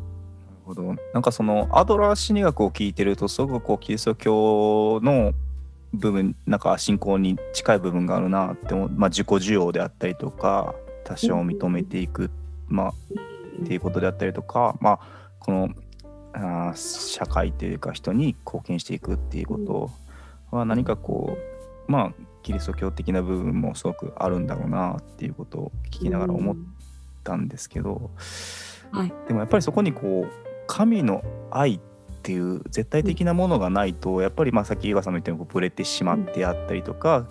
[0.64, 0.96] ほど。
[1.12, 5.32] なんかそのアドラー心理学を聞いてるとすごくこうキリスト教の
[5.92, 12.30] 部分なんか信仰に近い部分があるなって思う、まあ、自己需要であったりとか他者を認めていく、
[12.68, 12.92] まあ、
[13.62, 15.00] っていうことであったりとか、まあ、
[15.38, 15.68] この
[16.32, 19.90] あ社会というか人に貢献していくっていうこと
[20.50, 21.38] は何かこ
[21.88, 26.75] うまあキリスト教的な部分もすごくあるんだろうなっていうことを聞きながら思って
[27.26, 28.10] たんですけど、
[28.92, 29.12] はい。
[29.26, 31.80] でもやっぱりそこにこう神の愛っ
[32.22, 37.26] ていう絶対的なものがないとやっぱりまあさっき井川さんも言ったようにこうブレてしまってあったりとか、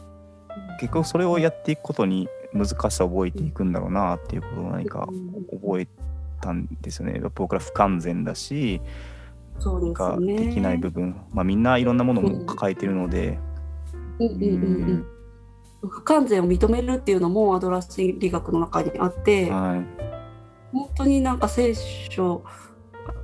[0.79, 5.07] 結局それをやっていくことに難しさを覚えていくんだろうなっていうことを何か
[5.51, 5.87] 覚え
[6.41, 7.21] たんですよね。
[7.33, 8.81] 僕ら不完全だし
[9.59, 13.39] そうですがねできない部分、まあ、みんないろんなものを抱えているので、
[14.19, 14.43] うんうんうん。
[14.43, 15.14] うん
[15.87, 19.85] 不完全を認めるっていうのもアドラー心理学の中にあってはい。
[20.73, 22.43] 本当になんか聖書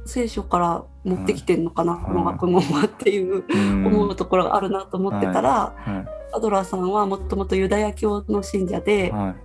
[0.05, 2.05] 聖書から持ってきてんのかな、はい。
[2.05, 3.85] この学問はっていううん。
[3.87, 9.11] 思うところがあるなと思ってたら、はアドラーさんはもともとユダヤ教の信者で、い。
[9.11, 9.35] は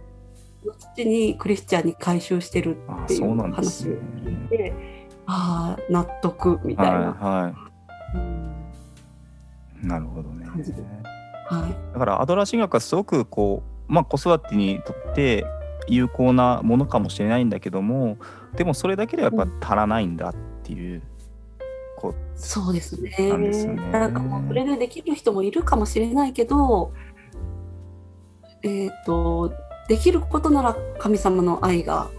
[0.64, 3.98] い、後にクリスチャンに改宗してるあっていそう話をね。
[4.24, 4.74] 聞いて、
[5.26, 7.54] ああ納得みたいな、はいは
[8.14, 9.84] うん。
[9.84, 10.46] い、なるほどね。
[11.48, 11.92] はい。
[11.92, 15.46] だからアドラー心理学はすごくこう、まあ、子育てにとって
[15.88, 18.18] 有効なものかもしれないんだけども
[18.56, 20.34] でもそれだけではやっぱ足らないんだっ
[20.64, 21.02] ていう、
[21.96, 23.14] こそうですね。
[23.18, 23.90] なんですよね。
[23.90, 26.92] なんかもうそれでできる人もいるかもしれないけど
[28.62, 29.52] えっ、と
[29.88, 32.10] できることなら神様の愛が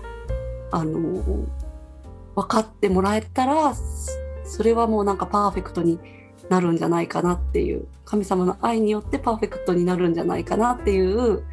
[0.71, 1.45] あの
[2.35, 4.11] 分かってもらえたらそ
[4.47, 5.99] それはもうなんかパーフェクトに
[6.49, 11.43] なるんじゃないかなっていう神様の愛によってパーフェクトになるんじゃないかなっていう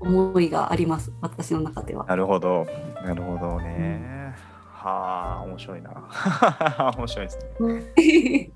[0.00, 1.12] 思いがあります。
[1.20, 2.06] 私の中では。
[2.06, 2.66] なるほど。
[3.04, 4.34] なるほどね、
[4.72, 5.90] はあ面白いな。
[6.96, 8.50] 面白いですね。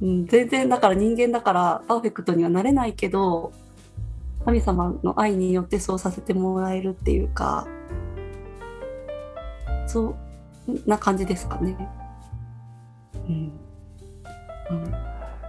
[0.00, 3.52] うん、 全然だから人間だからパーフェクトにはなれないけど
[4.44, 7.66] 神様の愛によってそうさせてもらえるっていうか
[9.86, 10.16] そう
[10.86, 11.76] な感じですかね。
[13.28, 13.69] うんうん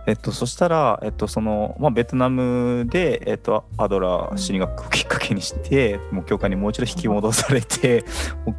[0.07, 8.03] えっと、そしたら、えっと、その、まあ、ベトナムで、えっと、アドラー心理学をきっかけにして、もう教会にもう一度引き戻されて、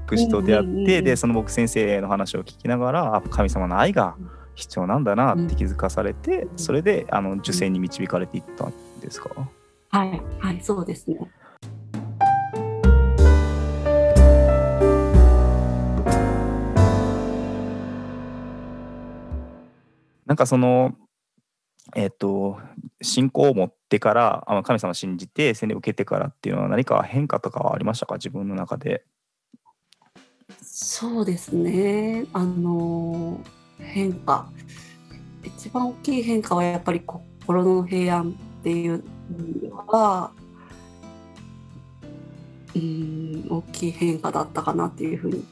[0.09, 4.15] 牧師と出会って、で、その牧先生の話を聞きながら、あ神様の愛が
[4.55, 6.59] 必要なんだなって気づかされて、うん。
[6.59, 9.31] それで、あの、受精に導かれていったんですか？
[9.89, 11.19] はい、はい、そうですね。
[20.33, 20.95] なんかその、
[21.95, 22.59] えっと、
[23.03, 28.15] 信仰を持ってから、あ神様を信じて、洗礼を受けてからっていうのは何か変化とかはありましたか？
[28.15, 29.05] 自分の中で。
[30.63, 32.25] そうですね。
[32.33, 33.39] あの
[33.77, 34.51] 変化
[35.45, 39.05] 一番大きい変化はやっぱり心の平安っていう
[39.69, 40.33] のは
[42.75, 45.45] うん大きい変化だったかなっていうふうに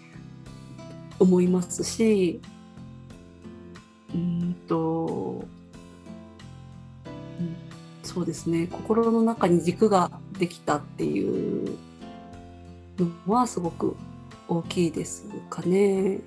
[1.19, 2.41] 思いますし
[4.51, 5.45] うんと、
[7.39, 7.57] うん
[8.03, 8.67] そうですね。
[8.67, 11.79] 心の中に軸ができたっていう
[12.99, 13.95] のはすごく
[14.49, 16.19] 大きいですかね。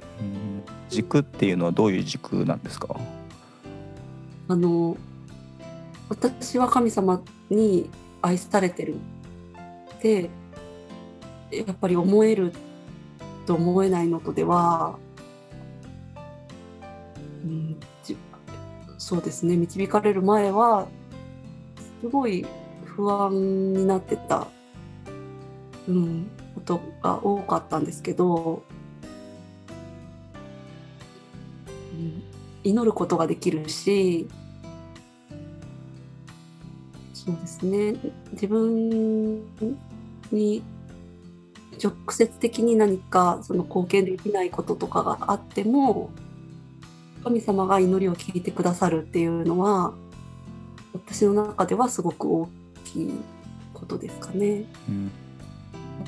[0.90, 2.96] 軸っていうのはどういう軸なんですか？
[4.48, 4.96] あの
[6.08, 7.90] 私は神様に
[8.22, 8.96] 愛されてる
[9.98, 10.30] って
[11.52, 12.54] やっぱり思える
[13.46, 14.98] と思えないのとでは、
[17.44, 17.88] うん、じ
[19.14, 19.56] そうですね。
[19.56, 20.88] 導かれる前は
[22.02, 22.48] すごい
[22.84, 24.48] 不安になってた、
[25.88, 28.64] うん、ことが多かったんですけど、
[31.94, 32.24] うん、
[32.64, 34.28] 祈ることができるし
[37.14, 37.94] そうですね。
[38.32, 39.44] 自分
[40.32, 40.64] に
[41.80, 46.10] 直接的に何かその貢献できないこととかがあっても
[47.24, 49.94] 神様が祈りを聞いてくださるっていうのは
[50.94, 52.50] 私の中ではすごく大
[52.86, 53.12] きい
[53.74, 54.66] ことですかね。
[54.90, 55.12] うん、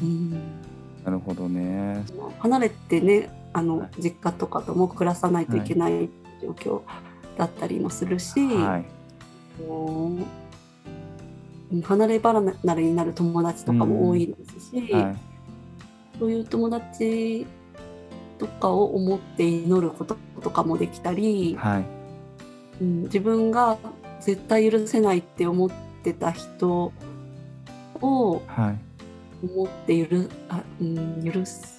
[0.02, 0.32] うん、
[1.04, 2.04] なるほどね。
[2.40, 6.10] 離れてねあの、はい実家とかとも暮らさないといけない
[6.42, 6.82] 状況
[7.38, 8.86] だったりもするし、はい。
[11.84, 15.18] 離れ離れになる友達とかも多いですし、はい。
[16.20, 17.48] そういう友達
[18.38, 21.86] とかを思って祈ることとかもできたり、はい。
[22.82, 23.78] うん、自分が
[24.20, 25.70] 絶対許せないって思っ
[26.04, 26.92] てた人
[28.02, 28.86] をはい。
[29.44, 30.18] 思って許
[30.50, 31.76] あ、うん、許す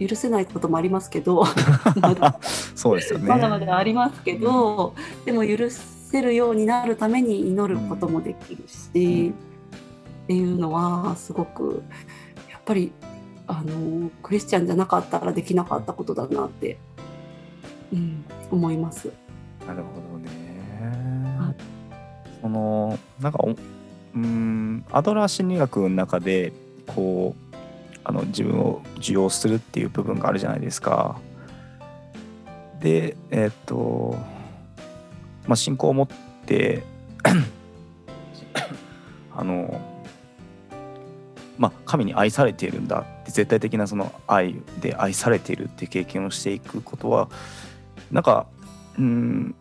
[0.00, 1.44] 許せないこともありますけど
[2.00, 2.38] まだ
[2.74, 3.28] そうですよね。
[3.28, 4.94] まだまだありますけど、
[5.24, 11.82] でも許せるようになるために祈ることもできるし、っていうのはすごく
[12.48, 12.92] やっぱり
[13.48, 16.78] あのクリスチャンじゃなかったらできなかったことだなって、
[17.92, 19.10] うん、思います。
[19.66, 20.48] なるほどはね。
[22.40, 26.52] そのなんかおうーんアドラー心理学の中で
[26.86, 27.56] こう
[28.04, 31.18] あの自分を受容するっていう部分があるじゃないですか。
[32.80, 34.16] でえっと
[35.46, 36.08] まあ信仰を持っ
[36.46, 36.84] て
[39.34, 39.80] あの
[41.58, 47.28] まあ神に愛されているんだって絶対的なその愛で愛されているって経験をしていくことは
[48.10, 48.46] なんか
[48.98, 49.54] うん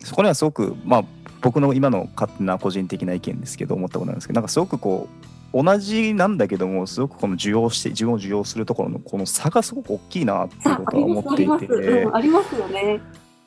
[0.00, 1.04] そこにはすごくまあ
[1.40, 5.08] 僕の今の勝手な個人的な意見ですけど思ったことなんですけどなんかすごくこ
[5.52, 13.00] う同じなんだけどもすごくこの受容して自分を受容するところのこの差がすごく大きいなっていうことは思ってい、て、ありますよね。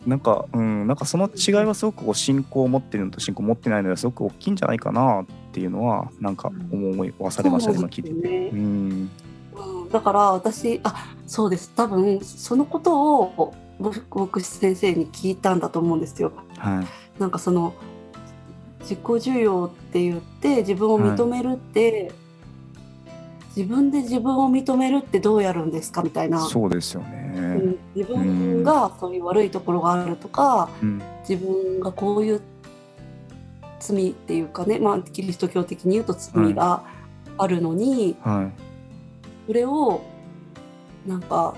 [0.05, 8.27] なんかうんなんかその違いはすごくこう信仰を持ってるのと信仰を持ってないのですごく大きいんじゃないかなっていうのはなんか思い忘れましたね今聞いてて。
[8.27, 8.49] ね。
[8.51, 9.09] うん。
[9.55, 11.71] うん、だから私あそうです。
[11.75, 16.31] 多分そのことを僕牧師先生に聞いたんだと思うんですよ。
[16.57, 17.19] はい。
[17.19, 17.73] なんかその
[18.81, 22.11] 自己需要って言って自分を認めるって、
[23.55, 26.03] 自分で自分を認めるってどうやるんですか？
[26.03, 27.19] みたいな、そうですようね。
[27.39, 27.77] ん。
[27.95, 31.01] 自分がそういう悪いところがあるとかうん。
[31.27, 32.41] 自分がこういう
[33.79, 36.83] 罪っていうかね、まあ、キリスト教的に言うと罪が
[37.37, 38.51] あるのに、はい。
[39.47, 40.01] それを
[41.07, 41.55] なんか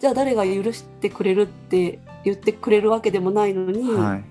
[0.00, 4.24] じゃあ誰が許してくれるって言ってくれるわけでもないのに、はい。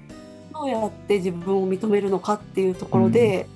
[0.53, 3.47] どうやって自分を認めるのかっていうところで、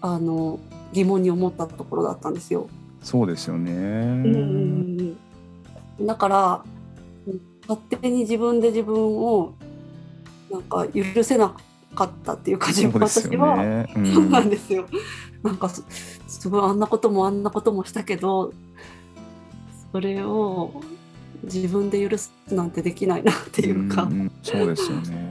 [0.00, 0.58] あの
[0.96, 2.68] 疑問に思ったところだったんですよ。
[3.02, 3.72] そうですよね。
[3.72, 5.16] うん
[6.00, 6.64] だから
[7.68, 9.52] 勝手に自分で自分を
[10.50, 11.54] なんか許せな
[11.94, 14.86] かったっていうか自分私は、そうなんですよ。
[15.42, 15.84] なんかす
[16.26, 18.52] すごいあんなこともあんなこともしたけど
[19.92, 20.82] それを
[21.44, 24.04] 自分で許すなんてできないなっていうか。
[24.04, 25.25] んんそうですよね。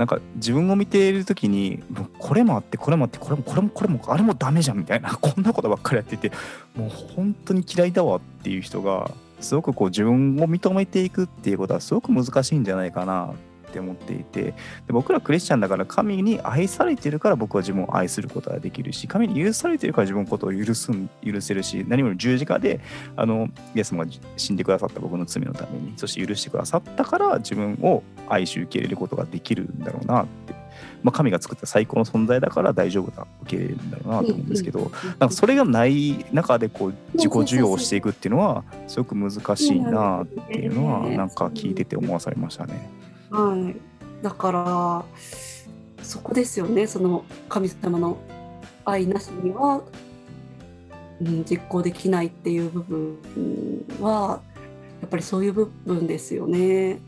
[0.00, 6.32] なんか自分を見ている時にもうこれもあってこれもあってこれもこれもこれもあれもダメじゃんみたいな こんなことばっかりやってて
[6.74, 13.34] もう本当に嫌いだわっていう人がすごくこう自分を認めていくっていうことはすごく難しいんじゃないかな。
[13.70, 14.54] て思っていてで
[14.88, 22.80] 僕らクリスチャンだから神に愛されてるから僕は自分を愛することができるし神に許されてるから自分のことを許すん許せるし何より十字架で
[23.16, 30.54] あのイエス様が死んでくださった僕の罪のためにそして許してくださったから自分を愛し受け入れることができるんだろうなって、
[31.02, 42.88] まあ、神が作った最高の存在だから大丈夫だ受け入れるんだろうなと思うんですけど、なんかそれがない中でこう自己需要をしていくっていうのはすごく難しいなっていうのはなんか聞いてて思わされましたね。
[43.30, 43.76] はい、
[44.22, 45.04] だから
[46.04, 48.18] そこですよねその神様の
[48.84, 49.82] 愛なしには、
[51.20, 54.40] うん、実行できないっていう部分は
[55.00, 56.98] やっぱりそういう部分ですよね。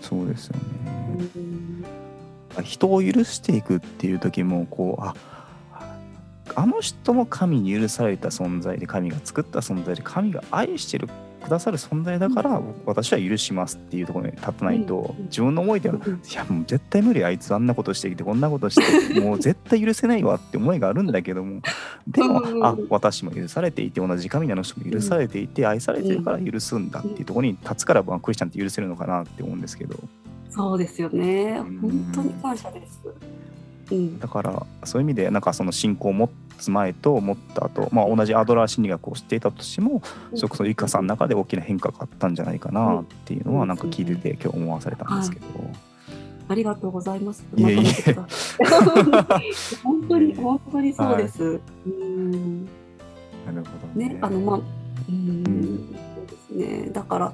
[0.00, 1.30] そうですよね。
[1.36, 1.84] うん
[2.60, 5.14] 人を許していくっていう時もこうあ
[6.54, 11.08] あの人も神に許された存在で神が作った存在で神が愛してる
[11.42, 15.24] くださる存在だから、私は許しますっていうところに立たないと、うん。
[15.24, 16.22] 自分の思いでは、うん。
[16.24, 21.60] いやもう絶対無理あいつあんなことしてきてこんなことして もう絶対許せないわって思いがあるんだけども
[22.06, 29.98] でも、うんあ私も許されていて同じ神なの人も許されていて、愛されてるから許すんだっていうところに立つから、まあ、クリスチャンって許せるのかなって思うんですけど。
[30.50, 31.62] そうですよね。
[31.66, 31.78] うん。
[31.80, 33.00] 本当に感謝です
[33.92, 34.18] うん。
[34.18, 40.02] だからそういう意味でなんかその信仰を持つ前と持った後、まあ同じアドラー心理学を知っていたとしても
[40.34, 45.46] それこそゆかさんの中で大きな変化があったんじゃないかなっていうのはなんか聞いてて今日思わされたんですけど。
[46.48, 47.46] ありがとうございます。
[47.56, 48.14] いえいえ
[49.82, 51.60] 本当に本当にそうです。
[51.86, 52.64] うん。
[52.64, 54.08] なるほどね。
[54.10, 54.60] ねあのまあ
[55.08, 55.42] うん。
[55.42, 55.44] ん。
[56.16, 56.90] そうですね。
[56.90, 57.32] だから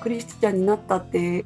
[0.00, 1.44] クリスチャンになったって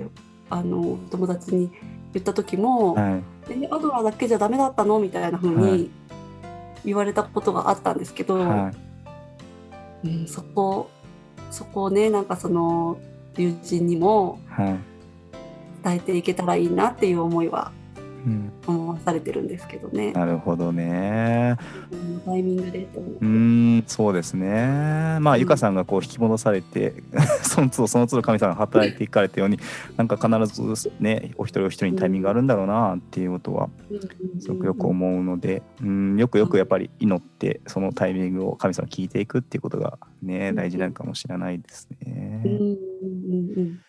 [0.51, 1.71] あの友達に
[2.13, 4.99] 言った時も、はいえアドラーだけじゃダメだったの？
[4.99, 5.91] みたいな風はにい。
[6.85, 8.73] 言われたことがあったんですけど、は
[10.05, 10.09] い。
[10.09, 10.91] うん、そこ
[11.51, 12.99] そこをねなんかその
[13.37, 14.79] 友人にもはい。
[15.85, 17.84] 伝えていけたらいいなっていう思いはうん、
[18.67, 20.13] 思わされてるんですけどね。
[20.13, 21.57] なるほどね。
[22.25, 22.89] タイミングで
[23.21, 25.19] うんそうですね。
[25.21, 26.95] まあうんゆかさんがこう引き戻されて
[27.43, 29.59] その都度その都度神様が働いていかれたように
[29.97, 33.69] なんか必ずねお一人お一人にタイミングがあるんだろうなっていうことは
[34.41, 42.41] すごくよく思うので、うん、よくよくやっぱり祈ってそそのタイミングを神様聞いていくっていうことがねうん大事なのかもしれないですね。
[42.45, 42.69] うんうん
[43.57, 43.81] うん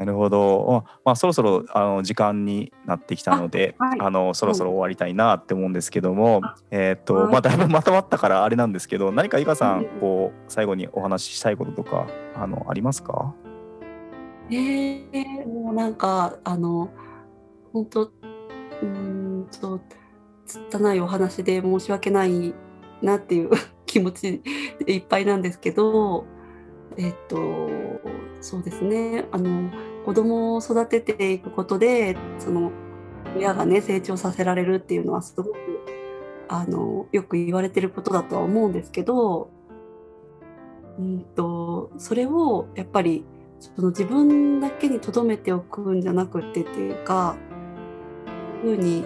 [0.00, 0.82] なるほど。
[0.86, 4.10] あまあ、そろそろあの時間になってきたので、あ,、あはい。
[4.10, 7.32] のそろそろ終わりたいなって思うんですけども、あえっ、と、はい。
[7.32, 9.84] まあだいぶまとまったからあれなんですけど、何かゆかさうん。
[9.84, 13.34] んこう最後にお話ししたいこととかあのありますか？
[14.50, 16.88] えー、もうなんかあの
[17.74, 19.80] 本当うーんと
[20.46, 22.54] 拙いお話で申し訳ない
[23.02, 23.50] なっていう
[23.84, 24.42] 気持ち
[24.84, 26.24] でいっぱいなんですけど
[26.96, 27.36] えっと
[28.40, 29.26] そうですね。
[29.32, 29.70] あの
[30.04, 32.72] 子供を育てていくことでその
[33.36, 35.54] 親がね成長させられるっていうのはすごく
[36.48, 39.50] あのよく言われてることだとは思うんですけど
[40.98, 43.24] うんとそれをやっぱり
[43.60, 47.36] その自分だけに留めておくんじゃなくてっていうか
[48.62, 49.04] ふうに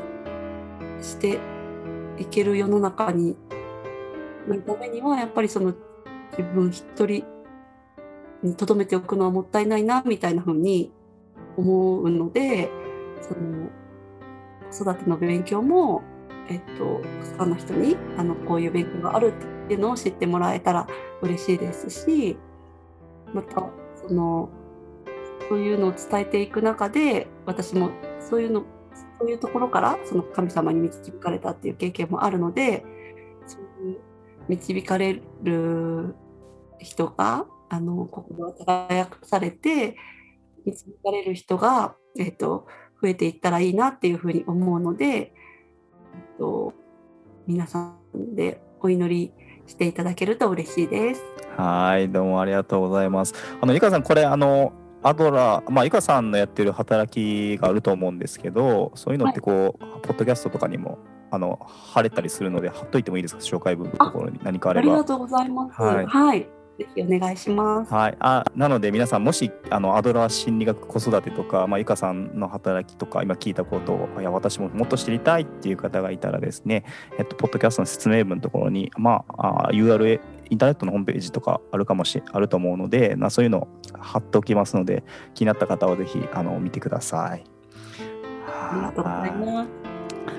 [1.03, 1.39] して
[2.19, 3.37] いける世の中に
[4.49, 5.75] なるためにはやっぱりその
[6.31, 7.25] 自分一人
[8.53, 10.93] 留めておくのはもったいないなみたいなふうに
[11.57, 12.69] 思うので
[13.23, 13.71] その
[14.71, 16.03] 子育ての勉強も、
[16.49, 19.33] えっと、たくさんの人にあのこういう勉強がある
[19.65, 20.87] っていうのを知ってもらえたら
[21.23, 22.37] 嬉しいですし
[23.33, 23.67] また
[24.07, 24.51] その
[25.49, 27.91] そういうのを伝えていく中で私も
[28.21, 28.65] そういうの
[29.19, 32.85] そういうところからその神様に導かれたっていう経験もあるので
[33.47, 33.99] そういう
[34.49, 36.15] 導かれる
[36.79, 39.97] 人があの心が輝かされて
[40.65, 42.67] 導かれる人が、えっと
[43.03, 45.33] 増えていったらいいなっていうふうに思うので、え
[46.35, 46.73] っと
[47.47, 49.33] 皆さんでお祈り
[49.67, 51.23] していただけると嬉しいです。
[51.57, 53.35] はい、どうもありがとうございます。
[53.61, 54.73] あのゆかさんこれあの
[55.03, 60.99] アドラー、まあゆかさんのやってる働きがあると思うんですけど、そういうのってこう、ポッドキャストとかにも
[61.31, 63.41] あの貼れたりするので貼っといてもいいですか？
[63.43, 64.93] 紹介文のところに何かあれば。
[64.93, 65.83] ありがとうございます。
[65.83, 66.49] はいはい、
[66.79, 67.93] ぜひお願いします。
[67.93, 76.85] はい、あなので皆さんもしあのアドラー心理学子育てとか、まあ、ゆかさんの働きとか今聞いたことをいや私ももっと知りたいっていう方がいたらですね、
[77.19, 80.21] えっと、ポッドキャストの説明文のところに、まあ、あ URL
[80.51, 83.69] インターネットのホームページとかあるかもしあると思うので、まあ、そういうのを
[83.99, 85.05] 貼っておきますので
[85.35, 87.45] 気になった方はぜひあの見てください。
[88.47, 89.69] ありがとうございます。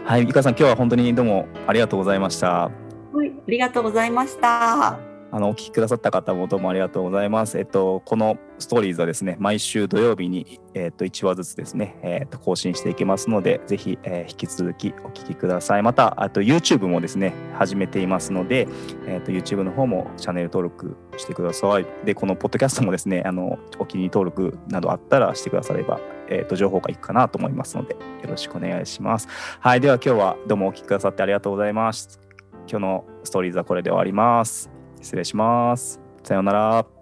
[0.03, 2.69] はい、ゆかさん今日は本当にどうもありがとうございました。
[3.13, 5.14] はい、ありがとうございました。
[5.35, 7.59] あのお聞きくださった方もどうもありがとうございます。
[7.59, 15.83] えっと、このストーリーズはですね、毎週土曜日に、えっと、1話ずつですね、えっと、更新していきますので、ぜひ、えー引き続きお聞きください。
[15.83, 18.69] また、あと YouTube もですね、始めていますので、
[19.07, 21.85] えっと、YouTube の方もチャンネル登録してください。
[22.05, 29.27] で、このポッドキャストもですね、あの、お気に入り登録などあったらしてくだされば、えっと、情報がいくかなと思いますので、よろしくお願いします。
[29.59, 32.21] はい、では今日はどうもお聞きくださってありがとうございます。
[32.69, 34.74] 今日のストーリーズはこれで終わります。
[35.05, 36.01] 失礼します。
[36.23, 36.94] さようなら。